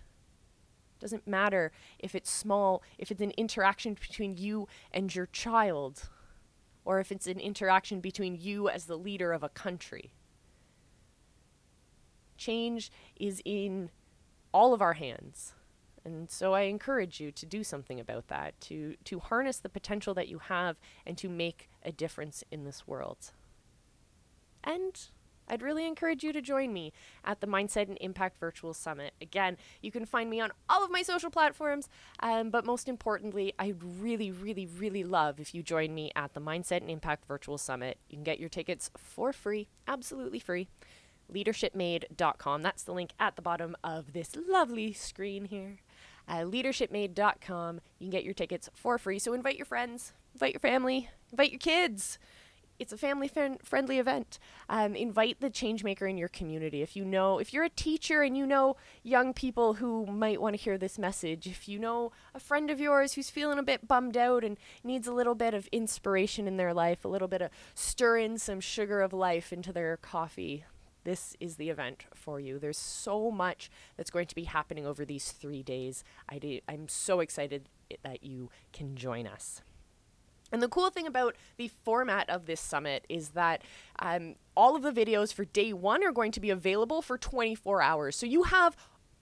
Doesn't 0.98 1.28
matter 1.28 1.70
if 2.00 2.14
it's 2.14 2.30
small, 2.30 2.82
if 2.98 3.12
it's 3.12 3.20
an 3.20 3.32
interaction 3.36 3.94
between 3.94 4.36
you 4.36 4.66
and 4.92 5.14
your 5.14 5.26
child, 5.26 6.08
or 6.84 6.98
if 6.98 7.12
it's 7.12 7.28
an 7.28 7.38
interaction 7.38 8.00
between 8.00 8.34
you 8.34 8.68
as 8.68 8.86
the 8.86 8.98
leader 8.98 9.32
of 9.32 9.44
a 9.44 9.48
country. 9.48 10.10
Change 12.37 12.90
is 13.18 13.42
in 13.44 13.90
all 14.53 14.72
of 14.72 14.83
our 14.83 14.94
hands. 14.94 15.55
And 16.05 16.31
so 16.31 16.55
I 16.55 16.62
encourage 16.62 17.20
you 17.20 17.33
to 17.33 17.44
do 17.44 17.64
something 17.64 17.99
about 17.99 18.29
that, 18.29 18.61
to, 18.62 18.94
to 19.05 19.18
harness 19.18 19.59
the 19.59 19.68
potential 19.68 20.14
that 20.14 20.29
you 20.29 20.38
have 20.38 20.77
and 21.05 21.18
to 21.18 21.29
make 21.29 21.68
a 21.83 21.90
difference 21.90 22.44
in 22.51 22.64
this 22.64 22.87
world. 22.87 23.33
And 24.62 25.09
I'd 25.49 25.62
really 25.62 25.87
encourage 25.87 26.25
you 26.25 26.33
to 26.33 26.40
join 26.40 26.72
me 26.72 26.92
at 27.25 27.40
the 27.40 27.46
Mindset 27.46 27.88
and 27.88 27.99
Impact 28.01 28.38
Virtual 28.38 28.75
Summit. 28.75 29.14
Again, 29.20 29.57
you 29.81 29.90
can 29.90 30.05
find 30.05 30.29
me 30.29 30.40
on 30.40 30.51
all 30.68 30.85
of 30.85 30.90
my 30.90 31.03
social 31.03 31.31
platforms, 31.31 31.88
um, 32.20 32.51
but 32.51 32.64
most 32.64 32.88
importantly, 32.88 33.53
I'd 33.59 33.83
really, 33.83 34.31
really, 34.31 34.66
really 34.66 35.05
love 35.05 35.38
if 35.40 35.55
you 35.55 35.62
join 35.62 35.94
me 35.94 36.11
at 36.16 36.35
the 36.35 36.40
Mindset 36.40 36.79
and 36.79 36.90
Impact 36.90 37.27
Virtual 37.27 37.59
Summit. 37.59 37.99
You 38.09 38.16
can 38.16 38.25
get 38.25 38.40
your 38.40 38.49
tickets 38.49 38.90
for 38.96 39.33
free, 39.33 39.68
absolutely 39.87 40.40
free. 40.40 40.68
LeadershipMade.com. 41.32 42.62
That's 42.62 42.82
the 42.82 42.92
link 42.92 43.12
at 43.18 43.36
the 43.36 43.42
bottom 43.42 43.76
of 43.82 44.12
this 44.12 44.36
lovely 44.48 44.92
screen 44.92 45.46
here. 45.46 45.78
Uh, 46.28 46.40
leadershipmade.com. 46.40 47.80
You 47.98 48.04
can 48.04 48.10
get 48.10 48.24
your 48.24 48.34
tickets 48.34 48.68
for 48.74 48.98
free. 48.98 49.18
So 49.18 49.32
invite 49.32 49.56
your 49.56 49.66
friends, 49.66 50.12
invite 50.34 50.52
your 50.52 50.60
family, 50.60 51.08
invite 51.30 51.52
your 51.52 51.60
kids 51.60 52.18
it's 52.78 52.92
a 52.92 52.98
family 52.98 53.30
friendly 53.62 53.98
event. 53.98 54.38
Um, 54.68 54.94
invite 54.94 55.40
the 55.40 55.50
change 55.50 55.84
maker 55.84 56.06
in 56.06 56.18
your 56.18 56.28
community. 56.28 56.82
If 56.82 56.96
you 56.96 57.04
know, 57.04 57.38
if 57.38 57.52
you're 57.52 57.64
a 57.64 57.70
teacher 57.70 58.22
and 58.22 58.36
you 58.36 58.46
know 58.46 58.76
young 59.02 59.32
people 59.32 59.74
who 59.74 60.06
might 60.06 60.40
want 60.40 60.56
to 60.56 60.62
hear 60.62 60.78
this 60.78 60.98
message, 60.98 61.46
if 61.46 61.68
you 61.68 61.78
know 61.78 62.12
a 62.34 62.40
friend 62.40 62.70
of 62.70 62.80
yours 62.80 63.14
who's 63.14 63.30
feeling 63.30 63.58
a 63.58 63.62
bit 63.62 63.88
bummed 63.88 64.16
out 64.16 64.44
and 64.44 64.58
needs 64.84 65.06
a 65.06 65.12
little 65.12 65.34
bit 65.34 65.54
of 65.54 65.68
inspiration 65.68 66.46
in 66.46 66.56
their 66.56 66.74
life, 66.74 67.04
a 67.04 67.08
little 67.08 67.28
bit 67.28 67.42
of 67.42 67.50
stir 67.74 68.18
in 68.18 68.38
some 68.38 68.60
sugar 68.60 69.00
of 69.00 69.12
life 69.12 69.52
into 69.52 69.72
their 69.72 69.96
coffee, 69.96 70.64
this 71.06 71.36
is 71.38 71.54
the 71.54 71.70
event 71.70 72.04
for 72.14 72.40
you. 72.40 72.58
There's 72.58 72.76
so 72.76 73.30
much 73.30 73.70
that's 73.96 74.10
going 74.10 74.26
to 74.26 74.34
be 74.34 74.42
happening 74.44 74.84
over 74.84 75.04
these 75.04 75.30
three 75.30 75.62
days. 75.62 76.02
I 76.28 76.38
do, 76.38 76.58
I'm 76.68 76.88
so 76.88 77.20
excited 77.20 77.68
that 78.02 78.24
you 78.24 78.50
can 78.72 78.96
join 78.96 79.26
us. 79.26 79.62
And 80.50 80.60
the 80.60 80.68
cool 80.68 80.90
thing 80.90 81.06
about 81.06 81.36
the 81.58 81.68
format 81.68 82.28
of 82.28 82.46
this 82.46 82.60
summit 82.60 83.04
is 83.08 83.30
that 83.30 83.62
um, 84.00 84.34
all 84.56 84.74
of 84.74 84.82
the 84.82 84.90
videos 84.90 85.32
for 85.32 85.44
day 85.44 85.72
one 85.72 86.04
are 86.04 86.12
going 86.12 86.32
to 86.32 86.40
be 86.40 86.50
available 86.50 87.02
for 87.02 87.16
24 87.16 87.82
hours. 87.82 88.16
So 88.16 88.26
you 88.26 88.42
have 88.42 88.76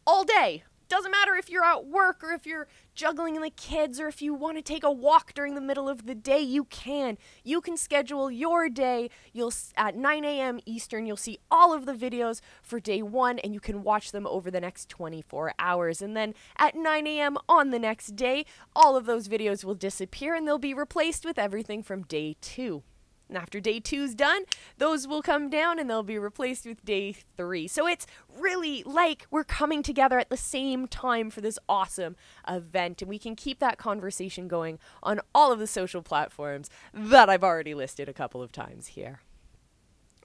all 0.06 0.24
day 0.24 0.64
doesn't 0.88 1.10
matter 1.10 1.34
if 1.34 1.50
you're 1.50 1.64
at 1.64 1.86
work 1.86 2.22
or 2.22 2.32
if 2.32 2.46
you're 2.46 2.68
juggling 2.94 3.40
the 3.40 3.50
kids 3.50 3.98
or 4.00 4.08
if 4.08 4.22
you 4.22 4.34
want 4.34 4.56
to 4.56 4.62
take 4.62 4.84
a 4.84 4.90
walk 4.90 5.34
during 5.34 5.54
the 5.54 5.60
middle 5.60 5.88
of 5.88 6.06
the 6.06 6.14
day, 6.14 6.40
you 6.40 6.64
can. 6.64 7.18
You 7.42 7.60
can 7.60 7.76
schedule 7.76 8.30
your 8.30 8.68
day. 8.68 9.10
You'll 9.32 9.52
at 9.76 9.96
9 9.96 10.24
a.m. 10.24 10.60
Eastern, 10.66 11.06
you'll 11.06 11.16
see 11.16 11.38
all 11.50 11.72
of 11.72 11.86
the 11.86 11.94
videos 11.94 12.40
for 12.62 12.80
day 12.80 13.02
one, 13.02 13.38
and 13.40 13.52
you 13.52 13.60
can 13.60 13.82
watch 13.82 14.12
them 14.12 14.26
over 14.26 14.50
the 14.50 14.60
next 14.60 14.88
24 14.88 15.54
hours. 15.58 16.02
And 16.02 16.16
then 16.16 16.34
at 16.56 16.74
9 16.74 17.06
a.m. 17.06 17.36
on 17.48 17.70
the 17.70 17.78
next 17.78 18.16
day, 18.16 18.44
all 18.74 18.96
of 18.96 19.06
those 19.06 19.28
videos 19.28 19.64
will 19.64 19.74
disappear 19.74 20.34
and 20.34 20.46
they'll 20.46 20.58
be 20.58 20.74
replaced 20.74 21.24
with 21.24 21.38
everything 21.38 21.82
from 21.82 22.02
day 22.02 22.36
two. 22.40 22.82
And 23.28 23.38
after 23.38 23.60
day 23.60 23.80
two's 23.80 24.14
done, 24.14 24.44
those 24.78 25.06
will 25.06 25.22
come 25.22 25.48
down 25.48 25.78
and 25.78 25.88
they'll 25.88 26.02
be 26.02 26.18
replaced 26.18 26.66
with 26.66 26.84
day 26.84 27.12
three. 27.12 27.66
So 27.66 27.86
it's 27.86 28.06
really 28.38 28.82
like 28.84 29.26
we're 29.30 29.44
coming 29.44 29.82
together 29.82 30.18
at 30.18 30.28
the 30.28 30.36
same 30.36 30.86
time 30.86 31.30
for 31.30 31.40
this 31.40 31.58
awesome 31.68 32.16
event. 32.48 33.02
And 33.02 33.08
we 33.08 33.18
can 33.18 33.34
keep 33.34 33.58
that 33.60 33.78
conversation 33.78 34.48
going 34.48 34.78
on 35.02 35.20
all 35.34 35.52
of 35.52 35.58
the 35.58 35.66
social 35.66 36.02
platforms 36.02 36.68
that 36.92 37.30
I've 37.30 37.44
already 37.44 37.74
listed 37.74 38.08
a 38.08 38.12
couple 38.12 38.42
of 38.42 38.52
times 38.52 38.88
here. 38.88 39.20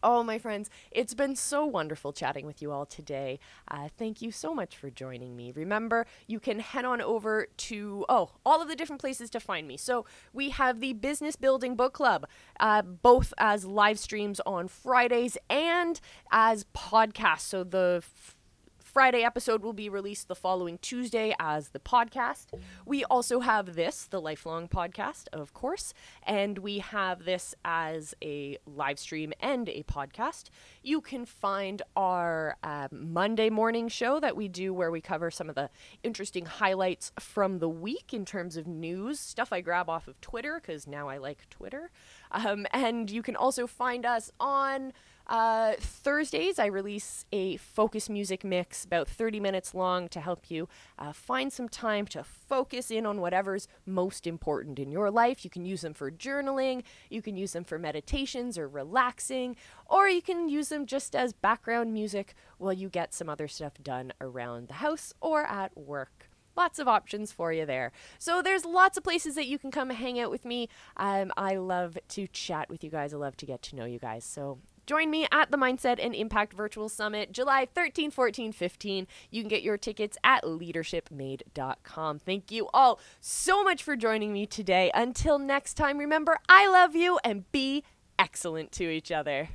Oh, 0.01 0.23
my 0.23 0.37
friends, 0.37 0.69
it's 0.91 1.13
been 1.13 1.35
so 1.35 1.65
wonderful 1.65 2.13
chatting 2.13 2.45
with 2.45 2.61
you 2.61 2.71
all 2.71 2.85
today. 2.85 3.39
Uh, 3.67 3.89
thank 3.97 4.21
you 4.21 4.31
so 4.31 4.53
much 4.53 4.77
for 4.77 4.89
joining 4.89 5.35
me. 5.35 5.51
Remember, 5.51 6.05
you 6.27 6.39
can 6.39 6.59
head 6.59 6.85
on 6.85 7.01
over 7.01 7.47
to, 7.57 8.05
oh, 8.07 8.31
all 8.45 8.61
of 8.61 8.67
the 8.67 8.75
different 8.75 9.01
places 9.01 9.29
to 9.31 9.39
find 9.39 9.67
me. 9.67 9.77
So 9.77 10.05
we 10.33 10.49
have 10.51 10.79
the 10.79 10.93
Business 10.93 11.35
Building 11.35 11.75
Book 11.75 11.93
Club, 11.93 12.27
uh, 12.59 12.81
both 12.81 13.33
as 13.37 13.65
live 13.65 13.99
streams 13.99 14.39
on 14.45 14.67
Fridays 14.67 15.37
and 15.49 15.99
as 16.31 16.65
podcasts. 16.75 17.41
So 17.41 17.63
the 17.63 18.01
f- 18.03 18.35
Friday 18.89 19.23
episode 19.23 19.61
will 19.61 19.73
be 19.73 19.87
released 19.87 20.27
the 20.27 20.35
following 20.35 20.79
Tuesday 20.79 21.35
as 21.39 21.69
the 21.69 21.79
podcast. 21.79 22.47
We 22.87 23.05
also 23.05 23.39
have 23.39 23.75
this, 23.75 24.05
the 24.05 24.19
Lifelong 24.19 24.67
Podcast, 24.67 25.25
of 25.31 25.53
course, 25.53 25.93
and 26.23 26.57
we 26.57 26.79
have 26.79 27.23
this 27.23 27.53
as 27.63 28.15
a 28.23 28.57
live 28.65 28.97
stream 28.97 29.31
and 29.39 29.69
a 29.69 29.83
podcast. 29.83 30.45
You 30.81 31.01
can 31.01 31.25
find 31.25 31.83
our 31.95 32.57
um, 32.63 32.87
Monday 33.13 33.51
morning 33.51 33.89
show 33.89 34.19
that 34.19 34.35
we 34.35 34.47
do 34.47 34.73
where 34.73 34.89
we 34.89 35.01
cover 35.01 35.29
some 35.29 35.49
of 35.49 35.55
the 35.55 35.69
interesting 36.01 36.47
highlights 36.47 37.11
from 37.19 37.59
the 37.59 37.69
week 37.69 38.11
in 38.11 38.25
terms 38.25 38.57
of 38.57 38.65
news, 38.65 39.19
stuff 39.19 39.53
I 39.53 39.61
grab 39.61 39.87
off 39.87 40.07
of 40.07 40.19
Twitter, 40.19 40.59
because 40.59 40.87
now 40.87 41.07
I 41.07 41.19
like 41.19 41.47
Twitter. 41.51 41.91
Um, 42.31 42.65
and 42.71 43.11
you 43.11 43.21
can 43.21 43.35
also 43.35 43.67
find 43.67 44.03
us 44.03 44.31
on 44.39 44.93
uh, 45.29 45.73
Thursdays, 45.79 46.57
I 46.57 46.65
release 46.65 47.25
a 47.31 47.57
focus 47.57 48.09
music 48.09 48.43
mix 48.43 48.83
about 48.83 49.07
30 49.07 49.39
minutes 49.39 49.75
long 49.75 50.09
to 50.09 50.19
help 50.19 50.49
you 50.49 50.67
uh, 50.97 51.13
find 51.13 51.53
some 51.53 51.69
time 51.69 52.07
to 52.07 52.23
focus 52.23 52.89
in 52.89 53.05
on 53.05 53.21
whatever's 53.21 53.67
most 53.85 54.25
important 54.25 54.79
in 54.79 54.91
your 54.91 55.11
life. 55.11 55.43
You 55.43 55.51
can 55.51 55.65
use 55.65 55.81
them 55.81 55.93
for 55.93 56.09
journaling, 56.09 56.81
you 57.11 57.21
can 57.21 57.37
use 57.37 57.53
them 57.53 57.63
for 57.63 57.77
meditations 57.77 58.57
or 58.57 58.67
relaxing, 58.67 59.55
or 59.85 60.09
you 60.09 60.23
can 60.23 60.49
use 60.49 60.69
them 60.69 60.87
just 60.87 61.15
as 61.15 61.31
background 61.31 61.93
music 61.93 62.33
while 62.57 62.73
you 62.73 62.89
get 62.89 63.13
some 63.13 63.29
other 63.29 63.47
stuff 63.47 63.73
done 63.83 64.11
around 64.19 64.67
the 64.67 64.75
house 64.75 65.13
or 65.21 65.43
at 65.45 65.77
work 65.77 66.29
lots 66.59 66.77
of 66.77 66.89
options 66.89 67.31
for 67.31 67.53
you 67.53 67.65
there. 67.65 67.93
So 68.17 68.41
there's 68.41 68.65
lots 68.65 68.97
of 68.97 69.03
places 69.03 69.35
that 69.35 69.47
you 69.47 69.57
can 69.57 69.71
come 69.71 69.91
hang 69.91 70.19
out 70.19 70.29
with 70.29 70.43
me. 70.43 70.67
Um, 70.97 71.31
I 71.37 71.55
love 71.55 71.97
to 72.09 72.27
chat 72.27 72.69
with 72.69 72.83
you 72.83 72.89
guys. 72.89 73.13
I 73.13 73.17
love 73.17 73.37
to 73.37 73.45
get 73.45 73.61
to 73.63 73.77
know 73.77 73.85
you 73.85 73.97
guys. 73.97 74.25
So 74.25 74.59
Join 74.89 75.11
me 75.11 75.27
at 75.31 75.51
the 75.51 75.57
Mindset 75.57 76.03
and 76.03 76.15
Impact 76.15 76.51
Virtual 76.51 76.89
Summit 76.89 77.31
July 77.31 77.67
13, 77.75 78.09
14, 78.09 78.51
15. 78.51 79.05
You 79.29 79.43
can 79.43 79.47
get 79.47 79.61
your 79.61 79.77
tickets 79.77 80.17
at 80.23 80.43
leadershipmade.com. 80.43 82.17
Thank 82.17 82.51
you 82.51 82.67
all 82.73 82.99
so 83.19 83.63
much 83.63 83.83
for 83.83 83.95
joining 83.95 84.33
me 84.33 84.47
today. 84.47 84.89
Until 84.95 85.37
next 85.37 85.75
time, 85.75 85.99
remember, 85.99 86.39
I 86.49 86.67
love 86.67 86.95
you 86.95 87.19
and 87.23 87.51
be 87.51 87.83
excellent 88.17 88.71
to 88.71 88.89
each 88.89 89.11
other. 89.11 89.49